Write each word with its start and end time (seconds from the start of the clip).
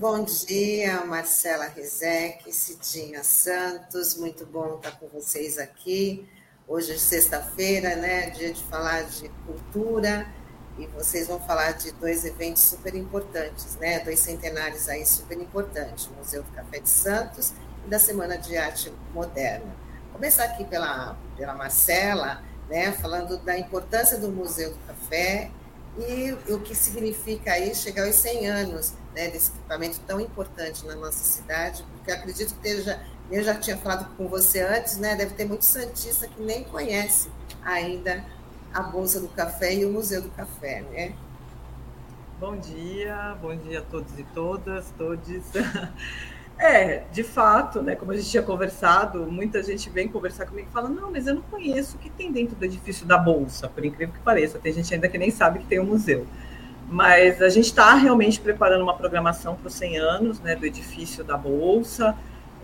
Bom 0.00 0.24
dia, 0.24 1.04
Marcela 1.04 1.66
Rizek, 1.66 2.50
Cidinha 2.54 3.22
Santos, 3.22 4.16
muito 4.16 4.46
bom 4.46 4.76
estar 4.76 4.92
com 4.92 5.06
vocês 5.08 5.58
aqui. 5.58 6.26
Hoje 6.66 6.92
é 6.92 6.96
sexta-feira, 6.96 7.96
né? 7.96 8.30
Dia 8.30 8.50
de 8.50 8.64
falar 8.64 9.02
de 9.02 9.28
cultura 9.44 10.26
e 10.78 10.86
vocês 10.86 11.28
vão 11.28 11.38
falar 11.40 11.72
de 11.72 11.92
dois 11.92 12.24
eventos 12.24 12.62
super 12.62 12.94
importantes, 12.94 13.76
né? 13.76 13.98
Dois 13.98 14.20
centenários 14.20 14.88
aí 14.88 15.04
super 15.04 15.38
importantes, 15.38 16.06
o 16.06 16.12
Museu 16.14 16.42
do 16.44 16.50
Café 16.52 16.78
de 16.78 16.88
Santos 16.88 17.52
e 17.84 17.90
da 17.90 17.98
Semana 17.98 18.38
de 18.38 18.56
Arte 18.56 18.90
Moderna. 19.12 19.76
Vou 20.04 20.14
começar 20.14 20.44
aqui 20.44 20.64
pela, 20.64 21.14
pela 21.36 21.54
Marcela, 21.54 22.42
né? 22.70 22.90
Falando 22.92 23.36
da 23.36 23.58
importância 23.58 24.16
do 24.16 24.30
Museu 24.30 24.70
do 24.70 24.78
Café 24.86 25.50
e 25.98 26.32
o 26.50 26.58
que 26.60 26.74
significa 26.74 27.52
aí 27.52 27.74
chegar 27.74 28.06
aos 28.06 28.16
100 28.16 28.46
anos 28.46 28.94
né, 29.14 29.28
desse 29.28 29.50
equipamento 29.50 30.00
tão 30.06 30.20
importante 30.20 30.86
na 30.86 30.94
nossa 30.94 31.24
cidade, 31.24 31.84
porque 31.92 32.10
acredito 32.10 32.54
que 32.54 32.68
esteja 32.68 33.00
eu 33.30 33.44
já 33.44 33.54
tinha 33.54 33.76
falado 33.76 34.08
com 34.16 34.26
você 34.26 34.60
antes, 34.60 34.98
né? 34.98 35.14
Deve 35.14 35.34
ter 35.34 35.44
muito 35.44 35.64
santista 35.64 36.26
que 36.26 36.42
nem 36.42 36.64
conhece 36.64 37.28
ainda 37.62 38.24
a 38.74 38.82
Bolsa 38.82 39.20
do 39.20 39.28
Café 39.28 39.74
e 39.74 39.84
o 39.84 39.92
Museu 39.92 40.20
do 40.20 40.30
Café, 40.30 40.82
né? 40.90 41.12
Bom 42.40 42.56
dia, 42.56 43.36
bom 43.40 43.54
dia 43.54 43.78
a 43.78 43.82
todos 43.82 44.18
e 44.18 44.24
todas, 44.34 44.92
todos. 44.96 45.26
É, 46.62 47.04
de 47.10 47.22
fato, 47.22 47.80
né, 47.80 47.96
como 47.96 48.12
a 48.12 48.16
gente 48.16 48.28
tinha 48.28 48.42
conversado, 48.42 49.24
muita 49.32 49.62
gente 49.62 49.88
vem 49.88 50.06
conversar 50.06 50.44
comigo 50.44 50.68
e 50.68 50.72
fala: 50.74 50.90
não, 50.90 51.10
mas 51.10 51.26
eu 51.26 51.36
não 51.36 51.40
conheço 51.40 51.96
o 51.96 51.98
que 51.98 52.10
tem 52.10 52.30
dentro 52.30 52.54
do 52.54 52.62
edifício 52.62 53.06
da 53.06 53.16
Bolsa, 53.16 53.66
por 53.66 53.82
incrível 53.82 54.14
que 54.14 54.20
pareça. 54.20 54.58
Tem 54.58 54.70
gente 54.70 54.92
ainda 54.92 55.08
que 55.08 55.16
nem 55.16 55.30
sabe 55.30 55.60
que 55.60 55.64
tem 55.64 55.80
um 55.80 55.86
museu. 55.86 56.26
Mas 56.90 57.40
a 57.40 57.48
gente 57.48 57.66
está 57.66 57.94
realmente 57.94 58.40
preparando 58.40 58.82
uma 58.82 58.96
programação 58.96 59.54
para 59.54 59.68
os 59.68 59.74
100 59.74 59.98
anos 59.98 60.40
né, 60.40 60.56
do 60.56 60.66
edifício 60.66 61.22
da 61.22 61.36
Bolsa. 61.36 62.16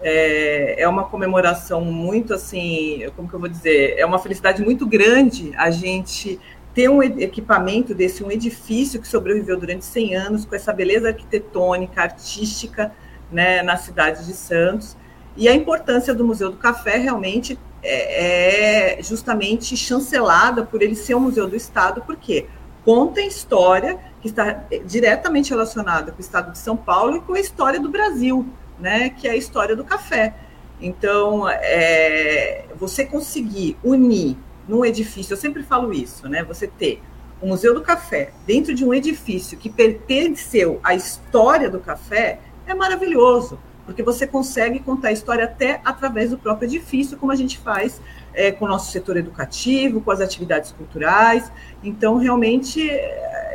É, 0.02 0.82
é, 0.82 0.88
uma 0.88 1.04
comemoração 1.04 1.80
muito 1.80 2.34
assim, 2.34 3.08
como 3.14 3.28
que 3.28 3.34
eu 3.34 3.40
vou 3.40 3.48
dizer, 3.48 3.94
é 3.96 4.04
uma 4.04 4.18
felicidade 4.18 4.62
muito 4.62 4.84
grande 4.84 5.54
a 5.56 5.70
gente 5.70 6.40
ter 6.74 6.90
um 6.90 7.02
equipamento 7.02 7.94
desse, 7.94 8.22
um 8.22 8.30
edifício 8.30 9.00
que 9.00 9.08
sobreviveu 9.08 9.58
durante 9.58 9.84
100 9.84 10.14
anos, 10.16 10.44
com 10.44 10.54
essa 10.54 10.72
beleza 10.72 11.08
arquitetônica, 11.08 12.02
artística, 12.02 12.92
né, 13.30 13.62
na 13.62 13.76
cidade 13.76 14.26
de 14.26 14.34
Santos. 14.34 14.96
E 15.36 15.48
a 15.48 15.54
importância 15.54 16.12
do 16.12 16.24
Museu 16.24 16.50
do 16.50 16.58
Café 16.58 16.98
realmente 16.98 17.58
é, 17.82 18.96
é 18.98 19.02
justamente 19.02 19.76
chancelada 19.76 20.64
por 20.64 20.82
ele 20.82 20.96
ser 20.96 21.14
um 21.14 21.20
museu 21.20 21.48
do 21.48 21.54
Estado, 21.54 22.02
porque 22.04 22.46
conta 22.84 23.20
a 23.20 23.26
história 23.26 23.98
que 24.32 24.40
está 24.40 24.64
diretamente 24.84 25.50
relacionada 25.50 26.12
com 26.12 26.18
o 26.18 26.20
Estado 26.20 26.52
de 26.52 26.58
São 26.58 26.76
Paulo 26.76 27.16
e 27.16 27.20
com 27.20 27.34
a 27.34 27.40
história 27.40 27.80
do 27.80 27.88
Brasil 27.88 28.46
né, 28.78 29.10
que 29.10 29.26
é 29.26 29.32
a 29.32 29.36
história 29.36 29.74
do 29.74 29.84
café. 29.84 30.34
Então, 30.80 31.48
é, 31.48 32.66
você 32.76 33.04
conseguir 33.04 33.76
unir 33.82 34.36
num 34.68 34.84
edifício, 34.84 35.32
eu 35.32 35.38
sempre 35.38 35.62
falo 35.62 35.92
isso, 35.92 36.28
né? 36.28 36.42
Você 36.44 36.66
ter 36.66 37.02
o 37.40 37.46
Museu 37.46 37.72
do 37.74 37.80
Café 37.80 38.32
dentro 38.46 38.74
de 38.74 38.84
um 38.84 38.92
edifício 38.92 39.56
que 39.56 39.70
pertenceu 39.70 40.80
à 40.82 40.94
história 40.94 41.70
do 41.70 41.80
café 41.80 42.40
é 42.66 42.74
maravilhoso, 42.74 43.58
porque 43.84 44.02
você 44.02 44.26
consegue 44.26 44.80
contar 44.80 45.08
a 45.08 45.12
história 45.12 45.44
até 45.44 45.80
através 45.84 46.30
do 46.30 46.38
próprio 46.38 46.66
edifício, 46.66 47.16
como 47.16 47.30
a 47.30 47.36
gente 47.36 47.58
faz 47.58 48.00
é, 48.34 48.50
com 48.50 48.64
o 48.64 48.68
nosso 48.68 48.90
setor 48.90 49.16
educativo, 49.16 50.00
com 50.00 50.10
as 50.10 50.20
atividades 50.20 50.72
culturais. 50.72 51.50
Então, 51.82 52.16
realmente, 52.16 52.90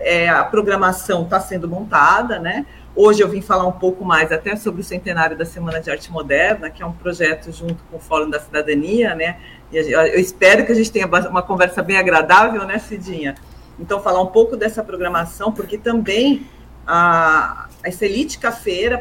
é, 0.03 0.29
a 0.29 0.43
programação 0.43 1.23
está 1.23 1.39
sendo 1.39 1.67
montada, 1.67 2.39
né? 2.39 2.65
Hoje 2.93 3.21
eu 3.21 3.29
vim 3.29 3.41
falar 3.41 3.65
um 3.65 3.71
pouco 3.71 4.03
mais 4.03 4.31
até 4.31 4.55
sobre 4.55 4.81
o 4.81 4.83
centenário 4.83 5.37
da 5.37 5.45
Semana 5.45 5.79
de 5.79 5.89
Arte 5.89 6.11
Moderna, 6.11 6.69
que 6.69 6.83
é 6.83 6.85
um 6.85 6.91
projeto 6.91 7.51
junto 7.51 7.81
com 7.89 7.95
o 7.97 7.99
Fórum 7.99 8.29
da 8.29 8.39
Cidadania, 8.39 9.15
né? 9.15 9.37
E 9.71 9.77
eu 9.77 10.19
espero 10.19 10.65
que 10.65 10.71
a 10.73 10.75
gente 10.75 10.91
tenha 10.91 11.07
uma 11.07 11.41
conversa 11.41 11.81
bem 11.81 11.97
agradável, 11.97 12.65
né, 12.65 12.77
Cidinha? 12.79 13.35
Então, 13.79 14.01
falar 14.01 14.21
um 14.21 14.27
pouco 14.27 14.57
dessa 14.57 14.83
programação, 14.83 15.53
porque 15.53 15.77
também 15.77 16.45
a, 16.85 17.69
a 17.81 18.05
Elite 18.05 18.37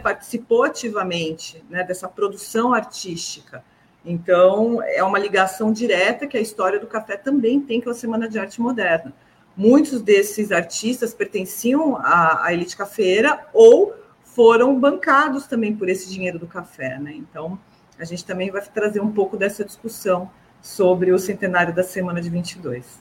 participou 0.01 0.63
ativamente 0.63 1.63
né, 1.69 1.83
dessa 1.83 2.07
produção 2.07 2.73
artística. 2.73 3.65
Então, 4.05 4.81
é 4.83 5.03
uma 5.03 5.19
ligação 5.19 5.73
direta 5.73 6.29
que 6.29 6.37
a 6.37 6.41
história 6.41 6.79
do 6.79 6.87
café 6.87 7.17
também 7.17 7.61
tem 7.61 7.81
com 7.81 7.91
a 7.91 7.95
Semana 7.95 8.29
de 8.29 8.39
Arte 8.39 8.61
Moderna 8.61 9.13
muitos 9.61 10.01
desses 10.01 10.51
artistas 10.51 11.13
pertenciam 11.13 11.95
à, 11.97 12.47
à 12.47 12.55
elite 12.55 12.75
cafeira 12.75 13.47
ou 13.53 13.93
foram 14.25 14.81
bancados 14.81 15.47
também 15.47 15.77
por 15.77 15.87
esse 15.91 16.09
dinheiro 16.09 16.39
do 16.39 16.47
café, 16.47 16.99
né? 16.99 17.13
Então, 17.13 17.59
a 17.99 18.05
gente 18.07 18.25
também 18.25 18.51
vai 18.51 18.63
trazer 18.63 19.01
um 19.01 19.13
pouco 19.13 19.37
dessa 19.37 19.63
discussão 19.63 20.31
sobre 20.63 21.13
o 21.13 21.19
centenário 21.19 21.75
da 21.75 21.83
semana 21.83 22.23
de 22.23 22.31
22. 22.31 22.99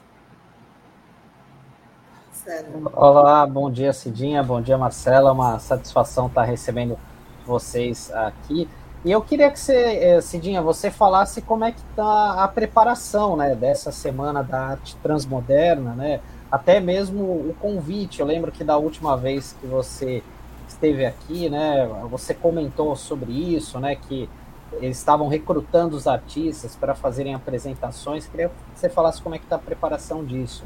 Olá, 2.94 3.48
bom 3.48 3.72
dia 3.72 3.94
Cidinha, 3.94 4.44
bom 4.44 4.62
dia 4.62 4.78
Marcela, 4.78 5.32
uma 5.32 5.60
satisfação 5.60 6.28
estar 6.28 6.44
recebendo 6.44 7.00
vocês 7.46 8.12
aqui. 8.12 8.68
E 9.06 9.12
eu 9.12 9.22
queria 9.22 9.50
que 9.50 9.58
você, 9.58 9.76
eh, 9.76 10.20
Cidinha, 10.20 10.62
você 10.62 10.92
falasse 10.92 11.42
como 11.42 11.64
é 11.64 11.72
que 11.72 11.80
está 11.80 12.44
a 12.44 12.48
preparação 12.50 13.38
né, 13.38 13.56
dessa 13.56 13.94
semana 13.94 14.44
da 14.44 14.60
arte 14.72 14.98
transmoderna, 14.98 15.94
né? 15.94 16.20
Até 16.52 16.80
mesmo 16.80 17.24
o 17.24 17.56
convite. 17.60 18.20
Eu 18.20 18.26
lembro 18.26 18.52
que 18.52 18.64
da 18.64 18.78
última 18.78 19.16
vez 19.16 19.56
que 19.60 19.68
você 19.68 20.24
esteve 20.68 21.06
aqui, 21.06 21.50
né, 21.50 21.88
você 22.10 22.34
comentou 22.34 22.96
sobre 22.96 23.32
isso, 23.32 23.80
né, 23.80 23.96
que 23.96 24.30
eles 24.74 24.98
estavam 24.98 25.28
recrutando 25.28 25.96
os 25.96 26.08
artistas 26.08 26.76
para 26.76 26.94
fazerem 26.94 27.34
apresentações. 27.34 28.28
Queria 28.28 28.50
que 28.50 28.80
você 28.80 28.90
falasse 28.90 29.22
como 29.22 29.36
é 29.36 29.40
que 29.40 29.46
está 29.46 29.56
a 29.56 29.60
preparação 29.60 30.24
disso. 30.24 30.64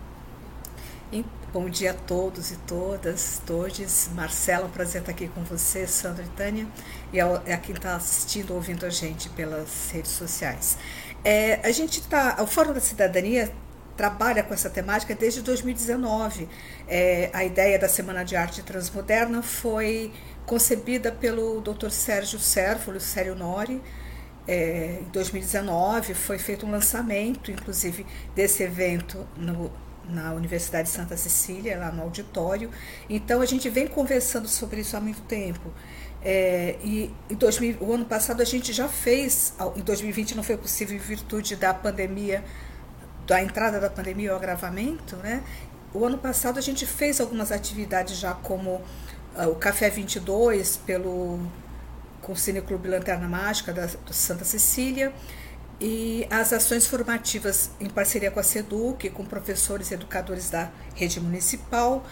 Bom 1.53 1.69
dia 1.69 1.91
a 1.91 1.93
todos 1.93 2.49
e 2.49 2.57
todas, 2.57 3.39
todos. 3.45 4.09
Marcela, 4.15 4.67
prazer 4.67 5.01
estar 5.01 5.11
aqui 5.11 5.27
com 5.27 5.43
você, 5.43 5.85
Sandra 5.85 6.23
e 6.23 6.29
Tânia, 6.29 6.67
e 7.13 7.21
a, 7.21 7.57
quem 7.57 7.75
está 7.75 7.95
assistindo, 7.95 8.55
ouvindo 8.55 8.87
a 8.87 8.89
gente 8.89 9.29
pelas 9.29 9.91
redes 9.91 10.09
sociais. 10.09 10.79
É, 11.23 11.59
a 11.63 11.71
gente 11.71 11.99
está, 11.99 12.37
o 12.41 12.47
Fórum 12.47 12.73
da 12.73 12.79
Cidadania 12.79 13.53
trabalha 13.95 14.43
com 14.43 14.53
essa 14.53 14.69
temática 14.69 15.15
desde 15.15 15.41
2019. 15.41 16.47
É, 16.87 17.29
a 17.33 17.43
ideia 17.43 17.77
da 17.77 17.87
Semana 17.87 18.23
de 18.23 18.35
Arte 18.35 18.61
Transmoderna 18.63 19.41
foi 19.41 20.11
concebida 20.45 21.11
pelo 21.11 21.61
Dr. 21.61 21.89
Sérgio 21.89 22.39
Sérvulo, 22.39 22.99
Sério 22.99 23.35
Nori. 23.35 23.81
É, 24.47 24.99
em 25.01 25.09
2019 25.09 26.13
foi 26.13 26.37
feito 26.37 26.65
um 26.65 26.71
lançamento, 26.71 27.49
inclusive, 27.49 28.05
desse 28.35 28.61
evento 28.63 29.25
no, 29.37 29.71
na 30.09 30.33
Universidade 30.33 30.89
de 30.89 30.93
Santa 30.93 31.15
Cecília, 31.15 31.77
lá 31.77 31.91
no 31.91 32.03
auditório. 32.03 32.69
Então 33.09 33.41
a 33.41 33.45
gente 33.45 33.69
vem 33.69 33.87
conversando 33.87 34.47
sobre 34.47 34.81
isso 34.81 34.97
há 34.97 34.99
muito 34.99 35.21
tempo. 35.21 35.71
É, 36.21 36.77
e 36.81 37.13
em 37.29 37.35
2000, 37.35 37.77
o 37.81 37.93
ano 37.93 38.05
passado 38.05 38.41
a 38.41 38.45
gente 38.45 38.71
já 38.71 38.87
fez, 38.87 39.53
em 39.75 39.81
2020 39.81 40.35
não 40.35 40.43
foi 40.43 40.57
possível 40.57 40.95
em 40.95 40.99
virtude 40.99 41.55
da 41.55 41.73
pandemia 41.73 42.43
da 43.27 43.41
entrada 43.41 43.79
da 43.79 43.89
pandemia 43.89 44.33
o 44.33 44.35
agravamento, 44.35 45.15
né? 45.17 45.43
O 45.93 46.05
ano 46.05 46.17
passado 46.17 46.57
a 46.57 46.61
gente 46.61 46.85
fez 46.85 47.21
algumas 47.21 47.51
atividades 47.51 48.17
já 48.17 48.33
como 48.33 48.81
uh, 49.35 49.49
o 49.49 49.55
Café 49.55 49.89
22 49.89 50.77
pelo 50.77 51.39
com 52.21 52.31
o 52.31 52.35
Cineclube 52.37 52.87
Lanterna 52.87 53.27
Mágica 53.27 53.73
da, 53.73 53.85
da 53.85 54.13
Santa 54.13 54.45
Cecília 54.45 55.13
e 55.79 56.25
as 56.29 56.53
ações 56.53 56.87
formativas 56.87 57.71
em 57.79 57.89
parceria 57.89 58.31
com 58.31 58.39
a 58.39 58.43
SEDUC, 58.43 59.09
com 59.09 59.25
professores 59.25 59.91
e 59.91 59.93
educadores 59.95 60.49
da 60.49 60.71
rede 60.95 61.19
municipal 61.19 62.05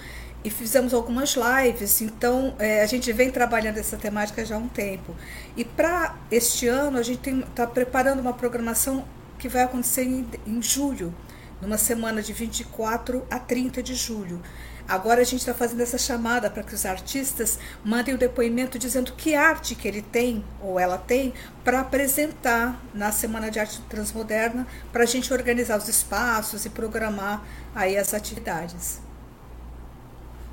e 0.44 0.50
fizemos 0.50 0.94
algumas 0.94 1.36
lives, 1.36 2.02
então 2.02 2.56
é, 2.58 2.82
a 2.82 2.86
gente 2.88 3.14
vem 3.14 3.30
trabalhando 3.30 3.78
essa 3.78 3.96
temática 3.96 4.44
já 4.44 4.56
há 4.56 4.58
um 4.58 4.68
tempo. 4.68 5.16
E 5.56 5.64
para 5.64 6.16
este 6.32 6.68
ano 6.68 6.98
a 6.98 7.04
gente 7.04 7.30
está 7.30 7.68
preparando 7.68 8.20
uma 8.20 8.34
programação 8.34 9.06
que 9.42 9.50
vai 9.50 9.64
acontecer 9.64 10.04
em, 10.04 10.30
em 10.46 10.62
julho, 10.62 11.12
numa 11.60 11.78
semana 11.78 12.22
de 12.22 12.32
24 12.32 13.26
a 13.30 13.40
30 13.40 13.82
de 13.82 13.96
julho. 13.96 14.40
Agora 14.88 15.22
a 15.22 15.24
gente 15.24 15.40
está 15.40 15.54
fazendo 15.54 15.82
essa 15.82 15.98
chamada 15.98 16.48
para 16.48 16.62
que 16.62 16.76
os 16.76 16.86
artistas 16.86 17.58
mandem 17.84 18.14
o 18.14 18.20
depoimento 18.20 18.78
dizendo 18.78 19.14
que 19.14 19.34
arte 19.34 19.74
que 19.74 19.88
ele 19.88 20.04
tem 20.04 20.46
ou 20.62 20.80
ela 20.80 20.98
tem 20.98 21.34
para 21.64 21.80
apresentar 21.80 22.80
na 22.94 23.12
Semana 23.12 23.50
de 23.50 23.60
Arte 23.60 23.82
Transmoderna, 23.90 24.68
para 24.92 25.04
a 25.04 25.08
gente 25.08 25.34
organizar 25.34 25.78
os 25.80 25.88
espaços 25.88 26.64
e 26.66 26.70
programar 26.70 27.44
aí 27.74 27.98
as 27.98 28.14
atividades. 28.14 29.02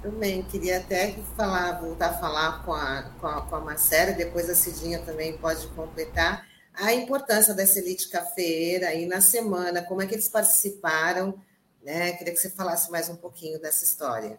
Também 0.00 0.42
queria 0.44 0.78
até 0.78 1.14
falar, 1.36 1.72
voltar 1.80 2.10
a 2.10 2.14
falar 2.14 2.64
com 2.64 2.72
a, 2.72 3.02
com 3.20 3.26
a, 3.26 3.42
com 3.42 3.56
a 3.56 3.60
Marcela, 3.60 4.12
depois 4.12 4.48
a 4.48 4.54
Cidinha 4.54 5.00
também 5.00 5.36
pode 5.36 5.66
completar 5.68 6.46
a 6.78 6.94
importância 6.94 7.52
dessa 7.52 7.78
elite 7.78 8.08
cafeira 8.08 8.88
aí 8.88 9.04
na 9.06 9.20
semana, 9.20 9.82
como 9.82 10.00
é 10.00 10.06
que 10.06 10.14
eles 10.14 10.28
participaram, 10.28 11.34
né? 11.84 12.12
Queria 12.12 12.32
que 12.32 12.38
você 12.38 12.50
falasse 12.50 12.90
mais 12.90 13.08
um 13.08 13.16
pouquinho 13.16 13.60
dessa 13.60 13.84
história. 13.84 14.38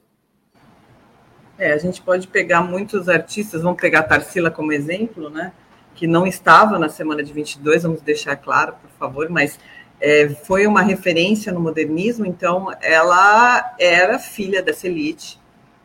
É, 1.57 1.73
a 1.73 1.77
gente 1.77 2.01
pode 2.01 2.27
pegar 2.27 2.63
muitos 2.63 3.09
artistas, 3.09 3.61
vamos 3.61 3.81
pegar 3.81 3.99
a 3.99 4.03
Tarsila 4.03 4.49
como 4.49 4.71
exemplo, 4.71 5.29
né? 5.29 5.51
Que 5.93 6.07
não 6.07 6.25
estava 6.25 6.79
na 6.79 6.87
semana 6.87 7.21
de 7.21 7.33
22, 7.33 7.83
vamos 7.83 8.01
deixar 8.01 8.37
claro, 8.37 8.75
por 8.81 8.89
favor, 8.91 9.29
mas 9.29 9.59
é, 9.99 10.29
foi 10.29 10.65
uma 10.65 10.81
referência 10.81 11.51
no 11.51 11.59
modernismo, 11.59 12.25
então 12.25 12.73
ela 12.81 13.75
era 13.77 14.17
filha 14.17 14.63
dessa 14.63 14.87
elite, 14.87 15.37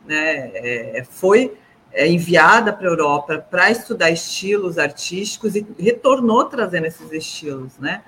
né? 0.05 0.51
É, 0.53 1.03
foi 1.03 1.57
é, 1.95 2.07
enviada 2.07 2.73
para 2.73 2.87
a 2.87 2.91
Europa 2.91 3.37
para 3.49 3.71
estudar 3.71 4.11
estilos 4.11 4.77
artísticos 4.77 5.55
e 5.55 5.65
retornou 5.79 6.43
trazendo 6.45 6.85
esses 6.85 7.09
estilos, 7.11 7.79
né? 7.79 8.03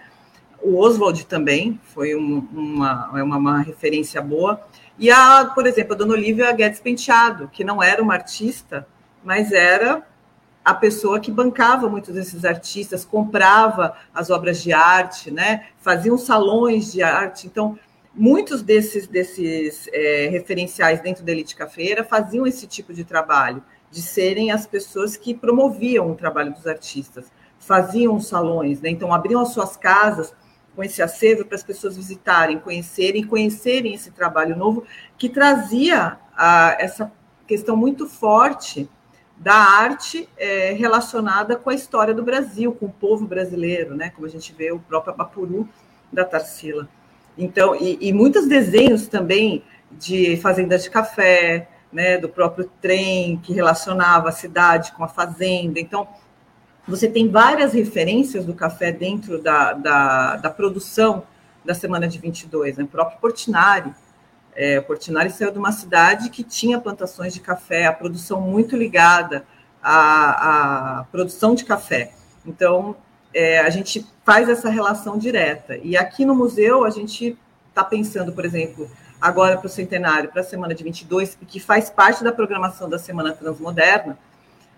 O 0.62 0.78
Oswald 0.78 1.26
também 1.26 1.80
foi 1.94 2.14
um, 2.14 2.46
uma, 2.52 3.10
uma, 3.12 3.38
uma 3.38 3.62
referência 3.62 4.22
boa. 4.22 4.60
E 5.00 5.10
a, 5.10 5.46
por 5.46 5.66
exemplo, 5.66 5.94
a 5.94 5.96
dona 5.96 6.14
Olivia 6.14 6.52
Guedes 6.52 6.82
Penteado, 6.82 7.48
que 7.48 7.64
não 7.64 7.82
era 7.82 8.04
uma 8.04 8.14
artista, 8.14 8.86
mas 9.24 9.52
era 9.52 10.04
a 10.66 10.74
pessoa 10.74 11.20
que 11.22 11.32
bancava 11.32 11.88
muitos 11.88 12.14
desses 12.14 12.44
artistas, 12.44 13.06
comprava 13.06 13.96
as 14.14 14.30
obras 14.30 14.62
de 14.62 14.74
arte, 14.74 15.32
né? 15.32 15.68
faziam 15.80 16.18
salões 16.18 16.92
de 16.92 17.02
arte. 17.02 17.48
Então, 17.48 17.80
muitos 18.14 18.62
desses, 18.62 19.08
desses 19.08 19.88
é, 19.94 20.28
referenciais 20.30 21.00
dentro 21.00 21.24
da 21.24 21.32
Elite 21.32 21.56
Cafeira 21.56 22.04
faziam 22.04 22.46
esse 22.46 22.68
tipo 22.68 22.94
de 22.94 23.06
trabalho, 23.06 23.64
de 23.92 24.02
serem 24.02 24.52
as 24.52 24.66
pessoas 24.68 25.16
que 25.16 25.34
promoviam 25.34 26.12
o 26.12 26.16
trabalho 26.16 26.54
dos 26.54 26.68
artistas, 26.68 27.32
faziam 27.60 28.20
salões, 28.20 28.82
né? 28.82 28.90
então 28.90 29.14
abriam 29.14 29.42
as 29.42 29.50
suas 29.50 29.76
casas 29.76 30.34
com 30.76 30.84
esse 30.84 31.02
acervo 31.02 31.44
para 31.44 31.56
as 31.56 31.64
pessoas 31.64 31.98
visitarem, 31.98 32.60
conhecerem, 32.60 33.26
conhecerem 33.26 33.96
esse 33.96 34.12
trabalho 34.12 34.56
novo 34.56 34.84
que 35.18 35.28
trazia 35.28 36.20
a, 36.36 36.78
essa 36.80 37.12
questão 37.48 37.76
muito 37.76 38.08
forte 38.08 38.88
da 39.36 39.56
arte 39.56 40.28
é, 40.38 40.74
relacionada 40.74 41.56
com 41.56 41.70
a 41.70 41.74
história 41.74 42.14
do 42.14 42.24
Brasil, 42.24 42.72
com 42.74 42.88
o 42.88 42.92
povo 42.92 43.26
brasileiro, 43.26 43.96
né? 43.96 44.10
Como 44.10 44.26
a 44.26 44.30
gente 44.30 44.54
vê 44.54 44.72
o 44.72 44.80
próprio 44.80 45.14
Apapuru 45.14 45.68
da 46.12 46.26
Tarsila. 46.26 46.88
Então, 47.38 47.76
e, 47.76 47.98
e 48.02 48.12
muitos 48.12 48.48
desenhos 48.48 49.08
também 49.08 49.64
de 49.92 50.38
fazendas 50.38 50.84
de 50.84 50.90
café, 50.90 51.70
né? 51.92 52.18
Do 52.18 52.30
próprio 52.30 52.70
trem 52.82 53.38
que 53.38 53.54
relacionava 53.54 54.30
a 54.30 54.32
cidade 54.32 54.92
com 54.94 55.04
a 55.04 55.08
fazenda. 55.08 55.80
Então, 55.80 56.08
você 56.88 57.08
tem 57.08 57.30
várias 57.30 57.74
referências 57.74 58.46
do 58.46 58.54
café 58.54 58.92
dentro 58.92 59.42
da, 59.42 59.74
da, 59.74 60.36
da 60.38 60.50
produção 60.50 61.24
da 61.66 61.74
semana 61.74 62.08
de 62.08 62.18
22, 62.18 62.78
né? 62.78 62.84
o 62.86 62.88
próprio 62.88 63.20
Portinari. 63.20 63.94
É, 64.56 64.80
Portinari 64.80 65.30
saiu 65.30 65.52
de 65.52 65.60
uma 65.60 65.72
cidade 65.72 66.30
que 66.30 66.44
tinha 66.44 66.80
plantações 66.80 67.34
de 67.34 67.42
café, 67.42 67.86
a 67.86 67.94
produção 67.94 68.40
muito 68.42 68.76
ligada 68.76 69.46
à, 69.84 71.00
à 71.00 71.04
produção 71.06 71.54
de 71.54 71.66
café. 71.66 72.14
Então, 72.46 72.96
é, 73.34 73.60
a 73.60 73.70
gente 73.70 74.06
faz 74.26 74.48
essa 74.50 74.70
relação 74.70 75.18
direta. 75.18 75.78
E 75.78 75.98
aqui 75.98 76.26
no 76.26 76.34
museu, 76.34 76.86
a 76.86 76.90
gente 76.90 77.38
está 77.70 77.84
pensando, 77.84 78.32
por 78.32 78.46
exemplo, 78.46 78.90
agora 79.20 79.58
para 79.58 79.68
o 79.68 79.70
centenário, 79.70 80.30
para 80.30 80.42
a 80.42 80.46
semana 80.46 80.74
de 80.74 80.84
22, 80.84 81.38
que 81.48 81.60
faz 81.60 81.90
parte 81.90 82.24
da 82.24 82.32
programação 82.32 82.90
da 82.90 83.00
Semana 83.00 83.34
Transmoderna, 83.34 84.18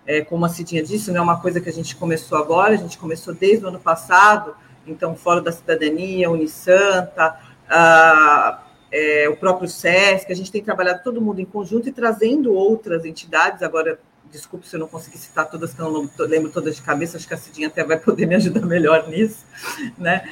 é, 0.06 0.22
como 0.22 0.46
a 0.46 0.50
Cidinha 0.50 0.82
disse, 0.82 1.12
não 1.12 1.20
é 1.20 1.22
uma 1.22 1.40
coisa 1.40 1.62
que 1.62 1.70
a 1.70 1.74
gente 1.74 1.96
começou 1.96 2.38
agora, 2.38 2.74
a 2.74 2.78
gente 2.78 2.98
começou 2.98 3.34
desde 3.34 3.66
o 3.66 3.68
ano 3.68 3.80
passado, 3.80 4.56
então, 4.88 5.16
Fórum 5.16 5.44
da 5.44 5.52
Cidadania, 5.52 6.32
Unisanta, 6.32 7.36
a, 7.70 8.64
é, 8.92 9.30
o 9.30 9.38
próprio 9.38 9.70
SESC, 9.70 10.32
a 10.32 10.36
gente 10.36 10.52
tem 10.52 10.64
trabalhado 10.64 11.04
todo 11.04 11.22
mundo 11.22 11.40
em 11.40 11.46
conjunto 11.46 11.88
e 11.88 11.92
trazendo 11.92 12.54
outras 12.54 13.06
entidades, 13.06 13.62
agora, 13.62 14.00
desculpe 14.32 14.68
se 14.68 14.76
eu 14.76 14.80
não 14.80 14.88
consegui 14.88 15.18
citar 15.18 15.48
todas, 15.50 15.74
que 15.74 15.80
eu 15.80 15.92
não 15.92 16.10
lembro 16.26 16.50
todas 16.50 16.76
de 16.76 16.82
cabeça, 16.82 17.18
acho 17.18 17.28
que 17.28 17.34
a 17.34 17.38
Cidinha 17.38 17.68
até 17.68 17.84
vai 17.84 18.00
poder 18.00 18.26
me 18.26 18.36
ajudar 18.36 18.66
melhor 18.66 19.08
nisso, 19.08 19.46
né? 19.98 20.28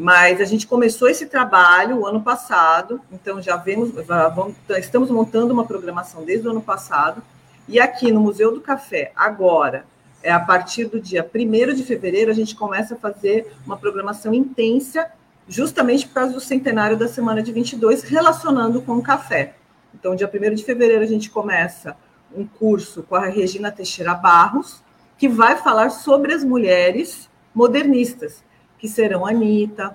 Mas 0.00 0.40
a 0.40 0.46
gente 0.46 0.66
começou 0.66 1.10
esse 1.10 1.26
trabalho 1.26 1.98
o 1.98 2.06
ano 2.06 2.22
passado, 2.22 3.02
então 3.12 3.38
já 3.42 3.54
vemos, 3.56 3.90
vamos, 4.34 4.56
estamos 4.78 5.10
montando 5.10 5.52
uma 5.52 5.66
programação 5.66 6.24
desde 6.24 6.48
o 6.48 6.52
ano 6.52 6.62
passado, 6.62 7.22
e 7.68 7.78
aqui 7.78 8.10
no 8.10 8.18
Museu 8.18 8.50
do 8.50 8.62
Café, 8.62 9.12
agora, 9.14 9.84
é 10.22 10.32
a 10.32 10.40
partir 10.40 10.86
do 10.86 10.98
dia 10.98 11.22
1 11.22 11.74
de 11.74 11.84
fevereiro, 11.84 12.30
a 12.30 12.34
gente 12.34 12.56
começa 12.56 12.94
a 12.94 12.96
fazer 12.96 13.52
uma 13.66 13.76
programação 13.76 14.32
intensa, 14.32 15.06
justamente 15.46 16.08
por 16.08 16.14
causa 16.14 16.32
do 16.32 16.40
centenário 16.40 16.96
da 16.96 17.06
semana 17.06 17.42
de 17.42 17.52
22, 17.52 18.02
relacionando 18.02 18.80
com 18.80 18.96
o 18.96 19.02
café. 19.02 19.52
Então, 19.94 20.16
dia 20.16 20.32
1 20.32 20.54
de 20.54 20.64
fevereiro, 20.64 21.04
a 21.04 21.06
gente 21.06 21.28
começa 21.28 21.94
um 22.34 22.46
curso 22.46 23.02
com 23.02 23.16
a 23.16 23.26
Regina 23.26 23.70
Teixeira 23.70 24.14
Barros, 24.14 24.82
que 25.18 25.28
vai 25.28 25.58
falar 25.58 25.90
sobre 25.90 26.32
as 26.32 26.42
mulheres 26.42 27.28
modernistas, 27.54 28.42
que 28.80 28.88
serão 28.88 29.26
Anitta, 29.26 29.94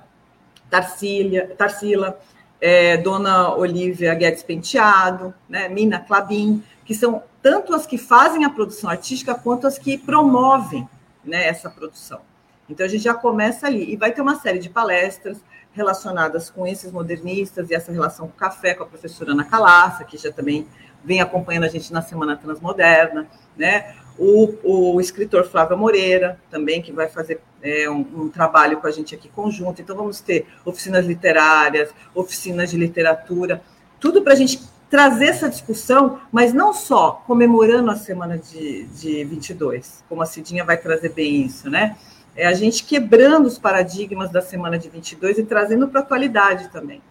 Tarsila, 0.69 1.47
Tarsila 1.57 2.19
é, 2.61 2.97
Dona 2.97 3.53
Olivia 3.55 4.13
Guedes 4.13 4.43
Penteado, 4.43 5.33
né, 5.49 5.67
Mina 5.67 5.99
Clabin, 5.99 6.63
que 6.85 6.93
são 6.93 7.23
tanto 7.41 7.73
as 7.73 7.85
que 7.85 7.97
fazem 7.97 8.45
a 8.45 8.49
produção 8.49 8.89
artística 8.89 9.33
quanto 9.35 9.67
as 9.67 9.77
que 9.77 9.97
promovem 9.97 10.87
né, 11.23 11.47
essa 11.47 11.69
produção. 11.69 12.21
Então 12.69 12.85
a 12.85 12.89
gente 12.89 13.03
já 13.03 13.13
começa 13.13 13.67
ali 13.67 13.91
e 13.91 13.95
vai 13.95 14.11
ter 14.11 14.21
uma 14.21 14.39
série 14.39 14.59
de 14.59 14.69
palestras 14.69 15.37
relacionadas 15.73 16.49
com 16.49 16.65
esses 16.65 16.91
modernistas 16.91 17.69
e 17.69 17.75
essa 17.75 17.91
relação 17.91 18.27
com 18.27 18.33
o 18.33 18.37
café, 18.37 18.73
com 18.73 18.83
a 18.83 18.87
professora 18.87 19.31
Ana 19.31 19.43
Calaça, 19.43 20.03
que 20.03 20.17
já 20.17 20.31
também 20.31 20.65
vem 21.03 21.21
acompanhando 21.21 21.65
a 21.65 21.67
gente 21.67 21.91
na 21.91 22.01
Semana 22.01 22.35
Transmoderna, 22.35 23.27
né? 23.55 23.95
O, 24.17 24.93
o 24.93 25.01
escritor 25.01 25.45
Flávio 25.45 25.77
Moreira, 25.77 26.39
também, 26.49 26.81
que 26.81 26.91
vai 26.91 27.09
fazer 27.09 27.41
é, 27.61 27.89
um, 27.89 27.99
um, 28.15 28.29
trabalho 28.29 28.79
com 28.79 28.87
a 28.87 28.91
gente 28.91 29.13
aqui 29.13 29.27
conjunto. 29.27 29.81
Então, 29.81 29.95
vamos 29.95 30.21
ter 30.21 30.47
oficinas 30.63 31.05
literárias, 31.05 31.93
oficinas 32.13 32.71
de 32.71 32.77
literatura, 32.77 33.61
tudo 33.99 34.21
para 34.21 34.33
a 34.33 34.35
gente 34.35 34.61
trazer 34.89 35.25
essa 35.25 35.49
discussão, 35.49 36.21
mas 36.31 36.53
não 36.53 36.73
só 36.73 37.23
comemorando 37.27 37.91
a 37.91 37.95
semana 37.95 38.37
de, 38.37 38.85
de 38.85 39.23
22, 39.25 40.03
como 40.07 40.21
a 40.21 40.25
Cidinha 40.25 40.63
vai 40.63 40.77
trazer 40.77 41.09
bem 41.09 41.41
isso, 41.41 41.69
né? 41.69 41.97
É 42.35 42.45
a 42.45 42.53
gente 42.53 42.83
quebrando 42.83 43.45
os 43.45 43.57
paradigmas 43.57 44.29
da 44.29 44.41
semana 44.41 44.77
de 44.77 44.89
22 44.89 45.37
e 45.37 45.43
trazendo 45.43 45.87
para 45.87 46.01
a 46.01 46.03
atualidade 46.03 46.69
também. 46.69 47.01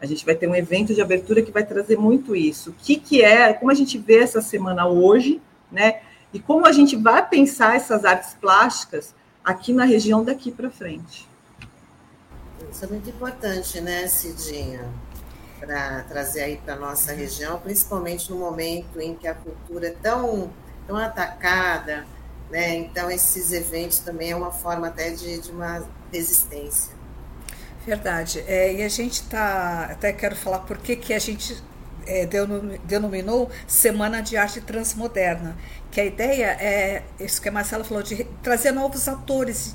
A 0.00 0.04
gente 0.04 0.24
vai 0.24 0.34
ter 0.34 0.46
um 0.46 0.54
evento 0.54 0.94
de 0.94 1.00
abertura 1.00 1.40
que 1.40 1.50
vai 1.50 1.64
trazer 1.64 1.96
muito 1.96 2.36
isso. 2.36 2.70
O 2.70 2.74
que, 2.74 2.96
que 2.96 3.22
é, 3.22 3.54
como 3.54 3.70
a 3.70 3.74
gente 3.74 3.96
vê 3.96 4.18
essa 4.18 4.42
semana 4.42 4.86
hoje, 4.86 5.40
né? 5.72 6.00
E 6.32 6.40
como 6.40 6.66
a 6.66 6.72
gente 6.72 6.96
vai 6.96 7.26
pensar 7.26 7.76
essas 7.76 8.04
artes 8.04 8.34
plásticas 8.34 9.14
aqui 9.44 9.72
na 9.72 9.84
região 9.84 10.24
daqui 10.24 10.50
para 10.50 10.70
frente. 10.70 11.28
Isso 12.70 12.84
é 12.84 12.88
muito 12.88 13.08
importante, 13.08 13.80
né, 13.80 14.06
Cidinha? 14.08 14.90
para 15.58 16.02
trazer 16.02 16.42
aí 16.42 16.56
para 16.58 16.74
a 16.74 16.78
nossa 16.78 17.12
região, 17.12 17.58
principalmente 17.58 18.30
no 18.30 18.36
momento 18.36 19.00
em 19.00 19.14
que 19.14 19.26
a 19.26 19.34
cultura 19.34 19.88
é 19.88 19.90
tão, 19.90 20.50
tão 20.86 20.96
atacada, 20.96 22.06
né? 22.50 22.76
Então, 22.76 23.10
esses 23.10 23.52
eventos 23.52 23.98
também 23.98 24.30
é 24.30 24.36
uma 24.36 24.52
forma 24.52 24.88
até 24.88 25.10
de, 25.10 25.40
de 25.40 25.50
uma 25.50 25.84
resistência. 26.12 26.94
Verdade. 27.84 28.44
É, 28.46 28.74
e 28.74 28.82
a 28.82 28.88
gente 28.88 29.22
está. 29.22 29.84
Até 29.84 30.12
quero 30.12 30.36
falar 30.36 30.60
por 30.60 30.78
que, 30.78 30.96
que 30.96 31.14
a 31.14 31.18
gente 31.18 31.62
é, 32.06 32.26
denominou 32.84 33.50
Semana 33.66 34.20
de 34.22 34.36
Arte 34.36 34.60
Transmoderna. 34.60 35.56
Que 35.90 36.00
a 36.00 36.04
ideia 36.04 36.56
é, 36.60 37.02
isso 37.20 37.40
que 37.40 37.48
a 37.48 37.52
Marcela 37.52 37.84
falou, 37.84 38.02
de 38.02 38.24
trazer 38.42 38.72
novos 38.72 39.08
atores 39.08 39.74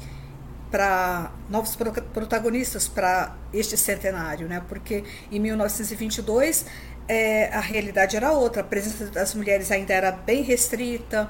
para 0.72 1.32
novos 1.50 1.76
protagonistas 2.14 2.88
para 2.88 3.36
este 3.54 3.76
centenário, 3.76 4.48
né? 4.48 4.64
Porque 4.70 5.04
em 5.30 5.40
1922 5.40 6.66
é, 7.08 7.50
a 7.54 7.60
realidade 7.60 8.16
era 8.16 8.32
outra, 8.32 8.62
a 8.62 8.64
presença 8.64 9.06
das 9.08 9.36
mulheres 9.36 9.70
ainda 9.70 9.94
era 9.94 10.12
bem 10.12 10.44
restrita, 10.44 11.30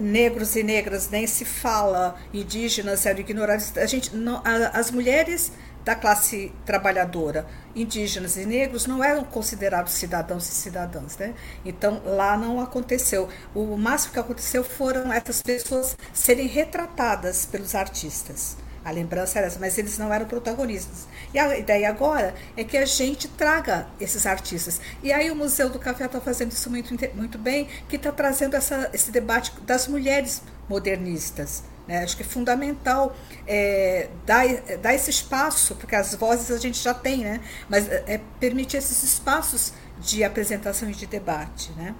negros 0.00 0.56
e 0.56 0.62
negras 0.62 1.08
nem 1.08 1.26
se 1.26 1.44
fala, 1.44 2.16
indígenas 2.34 3.06
eram 3.06 3.20
ignorados. 3.20 3.76
A 3.76 3.86
gente, 3.86 4.14
não, 4.14 4.42
a, 4.44 4.78
as 4.78 4.90
mulheres 4.90 5.52
da 5.88 5.94
classe 5.94 6.52
trabalhadora, 6.66 7.46
indígenas 7.74 8.36
e 8.36 8.44
negros, 8.44 8.86
não 8.86 9.02
eram 9.02 9.24
considerados 9.24 9.94
cidadãos 9.94 10.46
e 10.46 10.52
cidadãs. 10.52 11.16
Né? 11.16 11.32
Então, 11.64 12.02
lá 12.04 12.36
não 12.36 12.60
aconteceu. 12.60 13.26
O 13.54 13.74
máximo 13.74 14.12
que 14.12 14.18
aconteceu 14.18 14.62
foram 14.62 15.10
essas 15.10 15.40
pessoas 15.40 15.96
serem 16.12 16.46
retratadas 16.46 17.46
pelos 17.46 17.74
artistas. 17.74 18.58
A 18.84 18.90
lembrança 18.90 19.38
era 19.38 19.46
essa, 19.46 19.58
mas 19.58 19.78
eles 19.78 19.96
não 19.96 20.12
eram 20.12 20.26
protagonistas. 20.26 21.08
E 21.32 21.38
a 21.38 21.56
ideia 21.56 21.88
agora 21.88 22.34
é 22.54 22.62
que 22.62 22.76
a 22.76 22.84
gente 22.84 23.26
traga 23.26 23.86
esses 23.98 24.26
artistas. 24.26 24.82
E 25.02 25.10
aí 25.10 25.30
o 25.30 25.34
Museu 25.34 25.70
do 25.70 25.78
Café 25.78 26.04
está 26.04 26.20
fazendo 26.20 26.52
isso 26.52 26.68
muito, 26.68 26.94
muito 27.14 27.38
bem, 27.38 27.66
que 27.88 27.96
está 27.96 28.12
trazendo 28.12 28.54
essa, 28.54 28.90
esse 28.92 29.10
debate 29.10 29.58
das 29.62 29.88
mulheres 29.88 30.42
modernistas. 30.68 31.62
Né? 31.88 32.04
Acho 32.04 32.16
que 32.16 32.22
é 32.22 32.26
fundamental 32.26 33.16
é, 33.46 34.08
dar, 34.24 34.46
dar 34.80 34.94
esse 34.94 35.10
espaço, 35.10 35.74
porque 35.74 35.96
as 35.96 36.14
vozes 36.14 36.50
a 36.50 36.58
gente 36.58 36.78
já 36.78 36.94
tem, 36.94 37.18
né? 37.24 37.40
mas 37.68 37.88
é, 37.88 38.20
permitir 38.38 38.76
esses 38.76 39.02
espaços 39.02 39.72
de 39.98 40.22
apresentação 40.22 40.88
e 40.88 40.92
de 40.92 41.06
debate. 41.06 41.72
Né? 41.72 41.94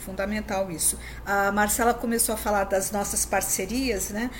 fundamental 0.00 0.70
isso. 0.70 0.98
A 1.26 1.52
Marcela 1.52 1.92
começou 1.92 2.34
a 2.34 2.38
falar 2.38 2.64
das 2.64 2.90
nossas 2.90 3.26
parcerias, 3.26 4.08
né? 4.08 4.30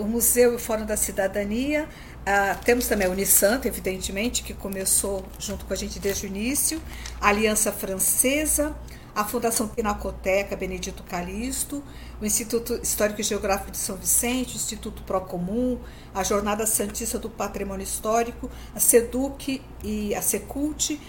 O 0.00 0.04
Museu 0.04 0.54
e 0.54 0.56
o 0.56 0.58
Fórum 0.58 0.86
da 0.86 0.96
Cidadania, 0.96 1.86
Uh, 2.28 2.62
temos 2.62 2.86
também 2.86 3.06
a 3.06 3.10
Unisanto, 3.10 3.66
evidentemente, 3.66 4.42
que 4.42 4.52
começou 4.52 5.24
junto 5.38 5.64
com 5.64 5.72
a 5.72 5.76
gente 5.76 5.98
desde 5.98 6.26
o 6.26 6.28
início, 6.28 6.78
a 7.18 7.28
Aliança 7.28 7.72
Francesa, 7.72 8.76
a 9.14 9.24
Fundação 9.24 9.66
Pinacoteca 9.66 10.54
Benedito 10.54 11.02
Calixto, 11.04 11.82
o 12.20 12.24
Instituto 12.24 12.78
Histórico 12.82 13.20
e 13.20 13.24
Geográfico 13.24 13.70
de 13.70 13.78
São 13.78 13.96
Vicente, 13.96 14.54
o 14.54 14.56
Instituto 14.56 15.02
Procomum, 15.02 15.78
a 16.14 16.22
Jornada 16.22 16.66
Santista 16.66 17.18
do 17.18 17.30
Patrimônio 17.30 17.84
Histórico, 17.84 18.50
a 18.74 18.80
SEDUC 18.80 19.62
e 19.84 20.14
a 20.14 20.22
SECULT 20.22 21.00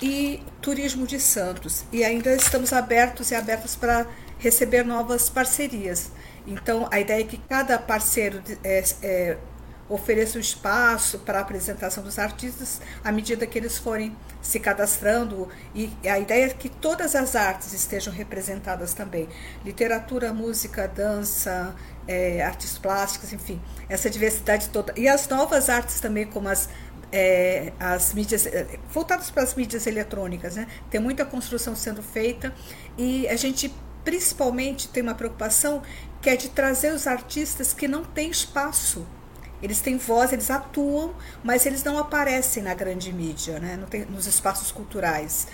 e 0.00 0.40
Turismo 0.62 1.06
de 1.06 1.20
Santos. 1.20 1.84
E 1.92 2.02
ainda 2.02 2.34
estamos 2.34 2.72
abertos 2.72 3.30
e 3.30 3.34
abertas 3.34 3.76
para 3.76 4.06
receber 4.38 4.84
novas 4.84 5.28
parcerias. 5.28 6.10
Então, 6.46 6.88
a 6.90 6.98
ideia 6.98 7.20
é 7.20 7.24
que 7.24 7.36
cada 7.36 7.78
parceiro 7.78 8.42
é, 8.64 8.84
é, 9.02 9.38
ofereça 9.90 10.38
um 10.38 10.40
espaço 10.40 11.18
para 11.18 11.38
a 11.38 11.42
apresentação 11.42 12.02
dos 12.02 12.18
artistas 12.18 12.80
à 13.02 13.10
medida 13.10 13.44
que 13.46 13.58
eles 13.58 13.76
forem 13.76 14.16
se 14.40 14.60
cadastrando. 14.60 15.48
E 15.74 15.90
a 16.08 16.18
ideia 16.18 16.46
é 16.46 16.48
que 16.50 16.68
todas 16.68 17.16
as 17.16 17.34
artes 17.34 17.72
estejam 17.72 18.12
representadas 18.12 18.94
também. 18.94 19.28
Literatura 19.64 20.32
música 20.32 20.86
dança 20.86 21.74
é, 22.06 22.42
artes 22.42 22.78
plásticas 22.78 23.32
enfim 23.32 23.60
essa 23.88 24.08
diversidade 24.08 24.68
toda. 24.68 24.94
E 24.96 25.08
as 25.08 25.28
novas 25.28 25.68
artes 25.68 26.00
também 26.00 26.24
como 26.24 26.48
as 26.48 26.68
é, 27.12 27.72
as 27.80 28.14
mídias 28.14 28.46
é, 28.46 28.78
voltadas 28.88 29.30
para 29.32 29.42
as 29.42 29.54
mídias 29.56 29.84
eletrônicas 29.88 30.54
né? 30.54 30.68
Tem 30.88 31.00
muita 31.00 31.24
construção 31.24 31.74
sendo 31.74 32.02
feita 32.02 32.54
e 32.96 33.26
a 33.26 33.34
gente 33.34 33.74
principalmente 34.04 34.88
tem 34.88 35.02
uma 35.02 35.14
preocupação 35.14 35.82
que 36.22 36.30
é 36.30 36.36
de 36.36 36.50
trazer 36.50 36.92
os 36.92 37.08
artistas 37.08 37.74
que 37.74 37.88
não 37.88 38.04
têm 38.04 38.30
espaço 38.30 39.04
eles 39.62 39.80
têm 39.80 39.98
voz, 39.98 40.32
eles 40.32 40.50
atuam, 40.50 41.14
mas 41.42 41.66
eles 41.66 41.84
não 41.84 41.98
aparecem 41.98 42.62
na 42.62 42.74
grande 42.74 43.12
mídia, 43.12 43.58
né? 43.58 43.78
Nos 44.08 44.26
espaços 44.26 44.72
culturais. 44.72 45.46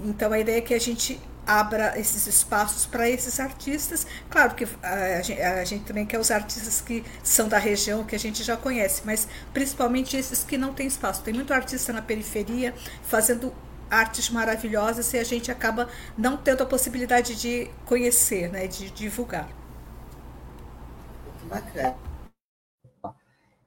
Então 0.00 0.32
a 0.32 0.38
ideia 0.38 0.58
é 0.58 0.60
que 0.60 0.74
a 0.74 0.80
gente 0.80 1.20
abra 1.46 1.98
esses 1.98 2.26
espaços 2.26 2.86
para 2.86 3.08
esses 3.08 3.40
artistas. 3.40 4.06
Claro 4.28 4.54
que 4.54 4.66
a 4.82 5.20
gente, 5.22 5.40
a 5.40 5.64
gente, 5.64 5.84
também 5.84 6.06
quer 6.06 6.18
os 6.18 6.30
artistas 6.30 6.80
que 6.80 7.04
são 7.22 7.48
da 7.48 7.58
região, 7.58 8.04
que 8.04 8.14
a 8.14 8.18
gente 8.18 8.42
já 8.42 8.56
conhece, 8.56 9.02
mas 9.04 9.26
principalmente 9.52 10.16
esses 10.16 10.44
que 10.44 10.56
não 10.56 10.72
têm 10.72 10.86
espaço. 10.86 11.22
Tem 11.22 11.34
muito 11.34 11.52
artista 11.52 11.92
na 11.92 12.02
periferia 12.02 12.74
fazendo 13.02 13.52
artes 13.90 14.30
maravilhosas 14.30 15.12
e 15.12 15.18
a 15.18 15.24
gente 15.24 15.50
acaba 15.50 15.88
não 16.16 16.36
tendo 16.36 16.62
a 16.62 16.66
possibilidade 16.66 17.34
de 17.34 17.68
conhecer, 17.84 18.48
né, 18.48 18.66
de 18.66 18.90
divulgar. 18.90 19.48
Bacana. 21.48 22.09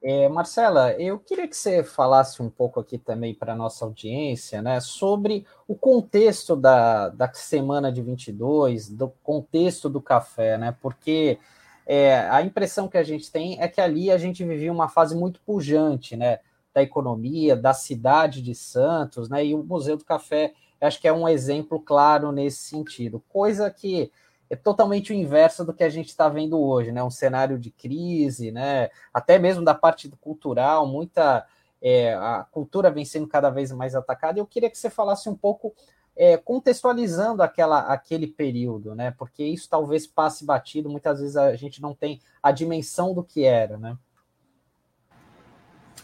É, 0.05 0.27
Marcela, 0.27 0.91
eu 0.99 1.17
queria 1.17 1.47
que 1.47 1.55
você 1.55 1.81
falasse 1.81 2.41
um 2.41 2.49
pouco 2.49 2.77
aqui 2.77 2.97
também 2.97 3.33
para 3.33 3.53
a 3.53 3.55
nossa 3.55 3.85
audiência, 3.85 4.61
né, 4.61 4.81
sobre 4.81 5.45
o 5.65 5.75
contexto 5.75 6.57
da, 6.57 7.07
da 7.07 7.31
semana 7.33 7.89
de 7.89 8.01
22, 8.01 8.89
do 8.89 9.07
contexto 9.23 9.89
do 9.89 10.01
café, 10.01 10.57
né, 10.57 10.75
porque 10.81 11.39
é, 11.85 12.19
a 12.29 12.41
impressão 12.41 12.89
que 12.89 12.97
a 12.97 13.03
gente 13.03 13.31
tem 13.31 13.61
é 13.61 13.67
que 13.69 13.79
ali 13.79 14.11
a 14.11 14.17
gente 14.17 14.43
vivia 14.43 14.73
uma 14.73 14.89
fase 14.89 15.15
muito 15.15 15.39
pujante, 15.39 16.17
né, 16.17 16.39
da 16.73 16.83
economia, 16.83 17.55
da 17.55 17.73
cidade 17.73 18.41
de 18.41 18.53
Santos, 18.53 19.29
né, 19.29 19.45
e 19.45 19.55
o 19.55 19.63
Museu 19.63 19.95
do 19.95 20.03
Café, 20.03 20.53
acho 20.81 20.99
que 20.99 21.07
é 21.07 21.13
um 21.13 21.29
exemplo 21.29 21.79
claro 21.79 22.29
nesse 22.33 22.57
sentido, 22.57 23.23
coisa 23.29 23.71
que 23.71 24.11
é 24.49 24.55
totalmente 24.55 25.11
o 25.11 25.15
inverso 25.15 25.65
do 25.65 25.73
que 25.73 25.83
a 25.83 25.89
gente 25.89 26.09
está 26.09 26.29
vendo 26.29 26.59
hoje, 26.59 26.91
né? 26.91 27.03
Um 27.03 27.09
cenário 27.09 27.57
de 27.57 27.71
crise, 27.71 28.51
né? 28.51 28.89
Até 29.13 29.39
mesmo 29.39 29.63
da 29.63 29.73
parte 29.73 30.09
cultural, 30.21 30.85
muita 30.85 31.45
é, 31.81 32.13
a 32.13 32.45
cultura 32.49 32.89
vem 32.89 33.03
sendo 33.03 33.27
cada 33.27 33.49
vez 33.49 33.71
mais 33.71 33.93
atacada. 33.95 34.39
Eu 34.39 34.45
queria 34.45 34.69
que 34.69 34.77
você 34.77 34.89
falasse 34.89 35.27
um 35.27 35.35
pouco 35.35 35.73
é, 36.15 36.37
contextualizando 36.37 37.41
aquela, 37.41 37.79
aquele 37.79 38.27
período, 38.27 38.95
né? 38.95 39.11
Porque 39.11 39.43
isso 39.43 39.67
talvez 39.69 40.07
passe 40.07 40.45
batido. 40.45 40.89
Muitas 40.89 41.19
vezes 41.19 41.35
a 41.35 41.55
gente 41.55 41.81
não 41.81 41.93
tem 41.93 42.21
a 42.41 42.51
dimensão 42.51 43.13
do 43.13 43.23
que 43.23 43.43
era, 43.43 43.77
né? 43.77 43.97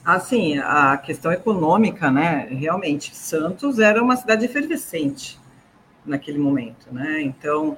Assim, 0.04 0.58
a 0.58 0.98
questão 0.98 1.32
econômica, 1.32 2.10
né? 2.10 2.48
Realmente, 2.50 3.16
Santos 3.16 3.80
era 3.80 4.02
uma 4.02 4.16
cidade 4.16 4.46
efervescente 4.46 5.40
naquele 6.06 6.40
momento, 6.40 6.92
né? 6.92 7.22
Então 7.22 7.78